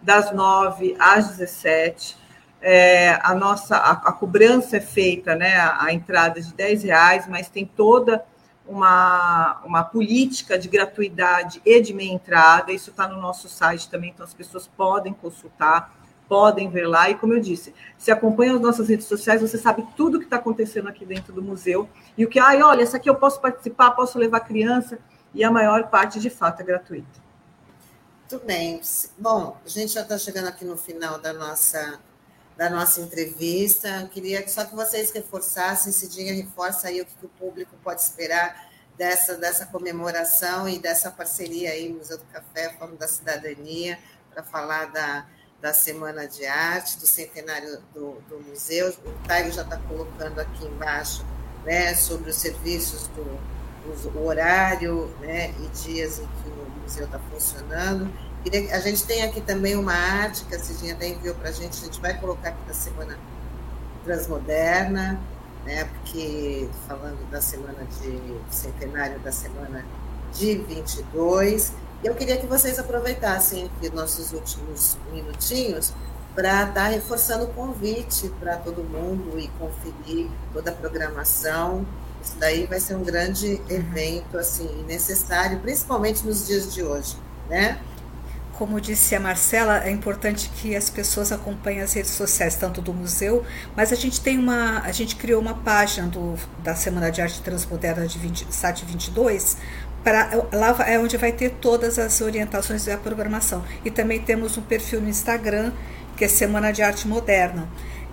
das 0.01 0.31
9 0.31 0.95
às 0.99 1.29
17. 1.29 2.27
É, 2.62 3.20
a 3.22 3.36
nossa 3.36 3.78
a, 3.78 3.91
a, 3.91 4.12
cobrança 4.12 4.78
é 4.78 4.82
feita, 4.82 5.36
né? 5.36 5.56
A, 5.58 5.86
a, 5.86 5.93
entrada 5.93 6.41
de 6.41 6.54
10 6.54 6.84
reais, 6.84 7.28
mas 7.28 7.50
tem 7.50 7.65
toda 7.65 8.26
uma, 8.67 9.62
uma 9.63 9.84
política 9.84 10.58
de 10.58 10.67
gratuidade 10.67 11.62
e 11.65 11.82
de 11.82 11.93
meia 11.93 12.12
entrada. 12.12 12.72
Isso 12.72 12.89
está 12.89 13.08
no 13.08 13.22
nosso 13.22 13.48
site 13.48 13.89
também, 13.89 14.10
então 14.10 14.26
as 14.26 14.34
pessoas 14.34 14.67
podem 14.67 15.13
consultar, 15.13 15.96
podem 16.28 16.70
ver 16.70 16.88
lá. 16.88 17.10
E 17.10 17.15
como 17.15 17.34
eu 17.34 17.39
disse, 17.39 17.74
se 17.98 18.12
acompanha 18.12 18.56
as 18.56 18.62
nossas 18.62 18.89
redes 18.89 19.06
sociais, 19.06 19.41
você 19.41 19.58
sabe 19.58 19.88
tudo 19.96 20.15
o 20.15 20.20
que 20.20 20.26
está 20.26 20.38
acontecendo 20.38 20.89
aqui 20.89 21.06
dentro 21.06 21.32
do 21.32 21.41
museu. 21.41 21.88
E 22.17 22.26
o 22.26 22.30
que, 22.30 22.39
ai, 22.39 22.62
olha, 22.62 22.82
essa 22.82 22.98
aqui 22.98 23.10
eu 23.10 23.15
posso 23.15 23.39
participar, 23.39 23.91
posso 23.91 24.17
levar 24.17 24.39
criança 24.41 25.00
e 25.34 25.43
a 25.43 25.52
maior 25.52 25.89
parte, 25.89 26.20
de 26.20 26.30
fato, 26.30 26.62
é 26.62 26.65
gratuita. 26.65 27.28
Muito 28.30 28.46
bem. 28.46 28.82
Bom, 29.17 29.58
a 29.65 29.70
gente 29.70 29.93
já 29.93 30.02
está 30.02 30.17
chegando 30.17 30.48
aqui 30.48 30.65
no 30.65 30.76
final 30.76 31.17
da 31.17 31.32
nossa, 31.32 32.00
da 32.58 32.70
nossa 32.70 33.00
entrevista. 33.00 33.88
Eu 34.02 34.10
queria 34.10 34.46
só 34.48 34.65
que 34.65 34.76
vocês 34.76 35.12
reforçassem, 35.12 35.93
Cidinha, 35.93 36.34
reforça 36.34 36.88
aí 36.88 37.00
o 37.00 37.06
que, 37.06 37.26
o 37.26 37.30
público 37.30 37.76
pode 37.84 38.02
esperar 38.02 38.67
dessa, 38.98 39.36
dessa 39.36 39.67
comemoração 39.67 40.67
e 40.67 40.80
dessa 40.80 41.12
parceria 41.12 41.70
aí, 41.70 41.93
Museu 41.93 42.17
do 42.17 42.26
Café, 42.26 42.74
Fórum 42.78 42.96
da 42.96 43.08
Cidadania, 43.08 44.00
para 44.34 44.43
falar 44.43 44.86
da, 44.86 45.28
da 45.62 45.72
Semana 45.74 46.28
de 46.28 46.48
Arte, 46.48 46.98
do 46.98 47.06
centenário 47.06 47.80
do, 47.93 48.20
do 48.28 48.39
museu. 48.39 48.89
O 48.89 49.28
Taio 49.28 49.52
já 49.52 49.62
está 49.62 49.78
colocando 49.78 50.39
aqui 50.39 50.65
embaixo 50.65 51.24
né, 51.63 51.93
sobre 51.93 52.32
os 52.32 52.38
serviços 52.38 53.08
do, 53.10 53.58
o 54.15 54.26
horário 54.26 55.15
né, 55.22 55.52
e 55.52 55.67
dias 55.84 56.20
em 56.20 56.26
que 56.26 56.50
o 56.50 56.82
museu 56.82 57.06
está 57.06 57.20
funcionando. 57.20 58.12
A 58.71 58.79
gente 58.79 59.03
tem 59.05 59.23
aqui 59.23 59.41
também 59.41 59.75
uma 59.75 59.93
arte 59.93 60.45
que 60.45 60.55
a 60.55 60.60
Cidinha 60.60 60.93
até 60.93 61.07
enviou 61.07 61.36
para 61.36 61.49
a 61.49 61.51
gente, 61.51 61.73
a 61.81 61.86
gente 61.86 61.99
vai 61.99 62.17
colocar 62.19 62.49
aqui 62.49 62.60
na 62.67 62.73
Semana 62.73 63.17
Transmoderna, 64.03 65.19
né, 65.65 65.86
porque 65.86 66.69
falando 66.88 67.29
da 67.29 67.41
semana 67.41 67.83
de 67.83 68.55
centenário 68.55 69.19
da 69.19 69.31
semana 69.31 69.86
de 70.33 70.55
22. 70.55 71.73
Eu 72.03 72.15
queria 72.15 72.38
que 72.38 72.45
vocês 72.45 72.79
aproveitassem 72.79 73.65
aqui 73.65 73.93
nossos 73.93 74.31
últimos 74.31 74.97
minutinhos 75.12 75.93
para 76.33 76.62
estar 76.62 76.73
tá 76.73 76.88
reforçando 76.88 77.45
o 77.45 77.47
convite 77.47 78.29
para 78.39 78.55
todo 78.57 78.83
mundo 78.83 79.39
e 79.39 79.47
conferir 79.60 80.29
toda 80.53 80.71
a 80.71 80.73
programação 80.73 81.86
isso 82.27 82.36
daí 82.38 82.65
vai 82.65 82.79
ser 82.79 82.95
um 82.95 83.03
grande 83.03 83.62
evento, 83.69 84.38
assim, 84.38 84.83
necessário, 84.86 85.60
principalmente 85.60 86.25
nos 86.25 86.45
dias 86.45 86.73
de 86.73 86.83
hoje, 86.83 87.15
né? 87.49 87.79
Como 88.58 88.82
disse 88.82 89.13
a 89.13 89.20
Marcela, 89.20 89.84
é 89.86 89.91
importante 89.91 90.50
que 90.50 90.76
as 90.76 90.89
pessoas 90.89 91.32
acompanhem 91.32 91.82
as 91.82 91.93
redes 91.93 92.10
sociais, 92.10 92.56
tanto 92.56 92.82
do 92.82 92.91
museu, 92.91 93.46
mas 93.76 93.93
a 93.93 93.96
gente 93.96 94.20
tem 94.20 94.39
uma, 94.39 94.80
a 94.80 94.91
gente 94.91 95.15
criou 95.15 95.39
uma 95.39 95.54
página 95.54 96.08
do, 96.08 96.34
da 96.63 96.74
Semana 96.74 97.12
de 97.12 97.22
Arte 97.22 97.39
Transmoderna 97.43 98.08
de 98.08 98.17
20, 98.17 98.48
SAT 98.50 98.84
22, 98.84 99.58
para, 100.04 100.48
lá 100.52 100.76
é 100.88 100.98
onde 100.98 101.17
vai 101.17 101.32
ter 101.32 101.52
todas 101.62 102.00
as 102.00 102.20
orientações 102.20 102.86
da 102.86 102.98
programação. 102.98 103.63
E 103.86 103.91
também 103.91 104.20
temos 104.20 104.58
um 104.58 104.63
perfil 104.63 105.02
no 105.02 105.10
Instagram, 105.10 105.72
que 106.15 106.26
é 106.26 106.28
Semana 106.28 106.74
de 106.74 106.82
Arte 106.82 107.08
Moderna. 107.08 107.70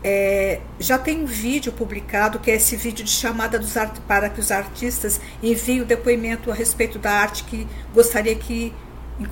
É, 0.07 0.61
já 0.79 0.99
tem 0.99 1.23
um 1.23 1.27
vídeo 1.27 1.73
publicado, 1.73 2.39
que 2.39 2.51
é 2.51 2.57
esse 2.57 2.77
vídeo 2.77 3.03
de 3.03 3.11
chamada 3.11 3.59
dos 3.59 3.75
art, 3.79 3.99
para 4.07 4.29
que 4.29 4.39
os 4.39 4.51
artistas 4.51 5.19
enviem 5.43 5.81
o 5.81 5.87
depoimento 5.87 6.51
a 6.51 6.55
respeito 6.55 6.99
da 6.99 7.11
arte 7.11 7.45
que 7.45 7.67
gostaria 7.95 8.35
que 8.35 8.75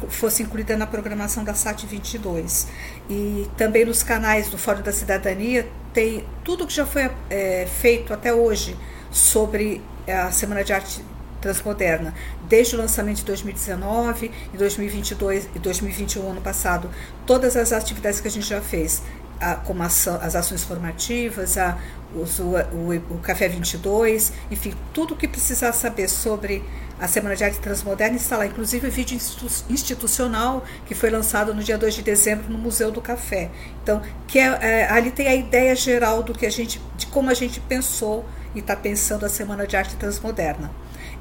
fosse 0.08 0.42
incluída 0.42 0.76
na 0.76 0.86
programação 0.86 1.44
da 1.44 1.54
SAT 1.54 1.84
22. 1.84 2.68
E 3.10 3.48
também 3.56 3.84
nos 3.84 4.02
canais 4.02 4.48
do 4.48 4.58
Fórum 4.58 4.82
da 4.82 4.92
Cidadania 4.92 5.68
tem 5.92 6.24
tudo 6.44 6.66
que 6.66 6.72
já 6.72 6.86
foi 6.86 7.10
é, 7.28 7.66
feito 7.66 8.12
até 8.12 8.32
hoje 8.32 8.76
sobre 9.10 9.82
a 10.06 10.30
Semana 10.30 10.64
de 10.64 10.72
Arte 10.72 11.04
Transmoderna, 11.40 12.14
desde 12.48 12.76
o 12.76 12.78
lançamento 12.78 13.16
de 13.16 13.24
2019 13.24 14.30
e 14.54 14.56
2022 14.56 15.48
e 15.54 15.58
2021 15.58 16.30
ano 16.30 16.40
passado, 16.40 16.88
todas 17.26 17.56
as 17.56 17.72
atividades 17.72 18.20
que 18.20 18.28
a 18.28 18.30
gente 18.30 18.46
já 18.46 18.60
fez 18.60 19.02
a, 19.42 19.56
como 19.56 19.82
as 19.82 20.06
ações 20.36 20.62
formativas, 20.62 21.58
a, 21.58 21.76
o, 22.14 22.20
o, 22.76 23.16
o 23.16 23.18
Café 23.18 23.48
22, 23.48 24.32
enfim, 24.50 24.74
tudo 24.94 25.14
o 25.14 25.16
que 25.16 25.26
precisar 25.26 25.72
saber 25.72 26.08
sobre 26.08 26.62
a 27.00 27.08
Semana 27.08 27.34
de 27.34 27.42
Arte 27.42 27.58
Transmoderna 27.58 28.16
está 28.16 28.36
lá, 28.36 28.46
inclusive 28.46 28.86
o 28.86 28.90
vídeo 28.90 29.18
institucional 29.68 30.64
que 30.86 30.94
foi 30.94 31.10
lançado 31.10 31.52
no 31.52 31.62
dia 31.62 31.76
2 31.76 31.94
de 31.94 32.02
dezembro 32.02 32.48
no 32.48 32.56
Museu 32.56 32.92
do 32.92 33.00
Café. 33.00 33.50
Então, 33.82 34.00
que 34.28 34.38
é, 34.38 34.58
é, 34.60 34.88
ali 34.88 35.10
tem 35.10 35.26
a 35.26 35.34
ideia 35.34 35.74
geral 35.74 36.22
do 36.22 36.32
que 36.32 36.46
a 36.46 36.50
gente, 36.50 36.80
de 36.96 37.06
como 37.06 37.28
a 37.28 37.34
gente 37.34 37.58
pensou 37.58 38.24
e 38.54 38.60
está 38.60 38.76
pensando 38.76 39.26
a 39.26 39.28
Semana 39.28 39.66
de 39.66 39.76
Arte 39.76 39.96
Transmoderna. 39.96 40.70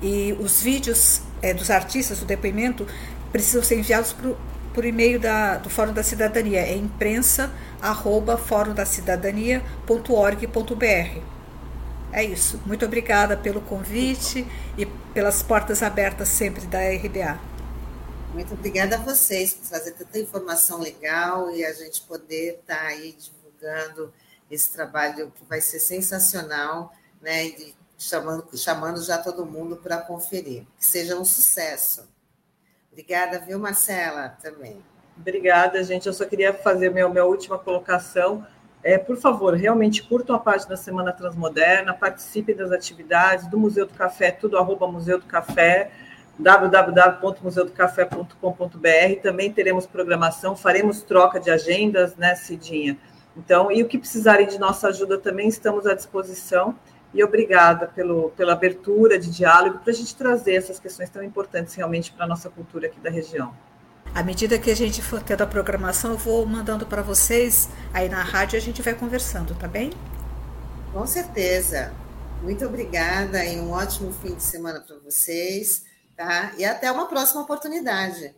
E 0.04 0.36
os 0.40 0.62
vídeos 0.62 1.22
é, 1.42 1.54
dos 1.54 1.72
artistas, 1.72 2.22
o 2.22 2.26
depoimento, 2.26 2.86
precisam 3.32 3.64
ser 3.64 3.80
enviados 3.80 4.14
para 4.14 4.32
por 4.74 4.86
e-mail 4.86 5.20
da, 5.20 5.58
do 5.58 5.70
Fórum 5.70 5.94
da 5.94 6.04
Cidadania, 6.04 6.62
é 6.62 6.76
imprensa 6.76 7.52
arroba 7.82 8.38
forumdacidadania.org.br. 8.38 11.22
É 12.14 12.24
isso. 12.24 12.60
Muito 12.66 12.86
obrigada 12.86 13.38
pelo 13.38 13.62
convite 13.62 14.46
e 14.78 14.86
pelas 15.14 15.42
portas 15.42 15.82
abertas 15.82 16.28
sempre 16.28 16.66
da 16.68 16.80
RBA. 16.80 17.40
Muito 18.34 18.54
obrigada 18.54 18.96
a 18.96 19.00
vocês 19.00 19.54
por 19.54 19.68
trazer 19.68 19.92
tanta 19.92 20.20
informação 20.20 20.80
legal 20.80 21.52
e 21.52 21.66
a 21.66 21.74
gente 21.74 22.02
poder 22.02 22.60
estar 22.62 22.78
tá 22.78 22.88
aí 22.88 23.14
divulgando 23.14 24.14
esse 24.50 24.70
trabalho 24.70 25.32
que 25.36 25.44
vai 25.46 25.62
ser 25.62 25.80
sensacional, 25.80 26.94
né? 27.22 27.46
E 27.46 27.76
chamando, 27.98 28.58
chamando 28.58 29.04
já 29.04 29.18
todo 29.18 29.46
mundo 29.46 29.78
para 29.78 29.98
conferir. 29.98 30.66
Que 30.78 30.86
seja 30.86 31.18
um 31.18 31.26
sucesso. 31.26 32.08
Obrigada, 32.92 33.40
viu, 33.40 33.58
Marcela, 33.58 34.36
também. 34.42 34.84
Obrigada, 35.18 35.82
gente. 35.84 36.08
Eu 36.08 36.14
só 36.14 36.26
queria 36.26 36.54
fazer 36.54 36.90
minha, 36.90 37.08
minha 37.08 37.26
última 37.26 37.58
colocação. 37.58 38.46
É, 38.84 38.98
por 38.98 39.16
favor, 39.16 39.54
realmente 39.54 40.04
curtam 40.04 40.36
a 40.36 40.40
página 40.40 40.76
Semana 40.76 41.14
Transmoderna, 41.14 41.94
participem 41.94 42.56
das 42.56 42.72
atividades 42.72 43.48
do 43.48 43.58
Museu 43.58 43.86
do 43.86 43.94
Café, 43.94 44.32
tudo 44.32 44.58
arroba 44.58 44.92
Museu 44.92 45.20
do 45.20 45.26
Café. 45.26 45.92
www.museudocafé.com.br. 46.40 49.22
Também 49.22 49.54
teremos 49.54 49.86
programação, 49.86 50.56
faremos 50.56 51.04
troca 51.04 51.40
de 51.40 51.52
agendas, 51.52 52.16
né, 52.16 52.34
Cidinha? 52.36 52.98
Então, 53.38 53.72
e 53.72 53.84
o 53.84 53.88
que 53.88 53.98
precisarem 53.98 54.48
de 54.48 54.60
nossa 54.60 54.90
ajuda 54.90 55.18
também 55.18 55.48
estamos 55.48 55.86
à 55.86 55.94
disposição. 55.94 56.76
E 57.14 57.24
obrigada 57.24 57.88
pelo, 57.88 58.30
pela 58.32 58.54
abertura 58.54 59.20
de 59.20 59.30
diálogo 59.30 59.80
para 59.80 59.92
a 59.92 59.96
gente 59.96 60.16
trazer 60.16 60.56
essas 60.56 60.80
questões 60.80 61.10
tão 61.10 61.22
importantes 61.24 61.76
realmente 61.76 62.12
para 62.12 62.26
a 62.26 62.28
nossa 62.28 62.50
cultura 62.50 62.88
aqui 62.88 63.00
da 63.00 63.10
região. 63.10 63.54
À 64.14 64.24
medida 64.24 64.58
que 64.58 64.70
a 64.70 64.76
gente 64.76 65.02
for 65.02 65.22
tendo 65.22 65.42
a 65.42 65.48
programação, 65.48 66.12
eu 66.12 66.18
vou 66.18 66.46
mandando 66.46 66.86
para 66.86 67.02
vocês 67.02 67.70
aí 67.94 68.10
na 68.10 68.22
rádio 68.24 68.58
e 68.58 68.60
a 68.60 68.62
gente 68.62 68.82
vai 68.82 68.94
conversando, 68.94 69.56
tá 69.56 69.68
bem? 69.68 69.92
Com 70.92 71.06
certeza. 71.06 71.94
Muito 72.42 72.66
obrigada 72.66 73.44
e 73.46 73.60
um 73.60 73.72
ótimo 73.72 74.12
fim 74.12 74.36
de 74.36 74.44
semana 74.44 74.82
para 74.82 74.98
vocês, 74.98 75.86
tá? 76.16 76.52
E 76.58 76.66
até 76.66 76.92
uma 76.92 77.08
próxima 77.08 77.42
oportunidade. 77.42 78.36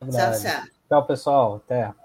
Tchau, 0.00 0.32
tchau. 0.40 0.62
Tchau, 0.88 1.06
pessoal. 1.06 1.56
Até. 1.56 2.01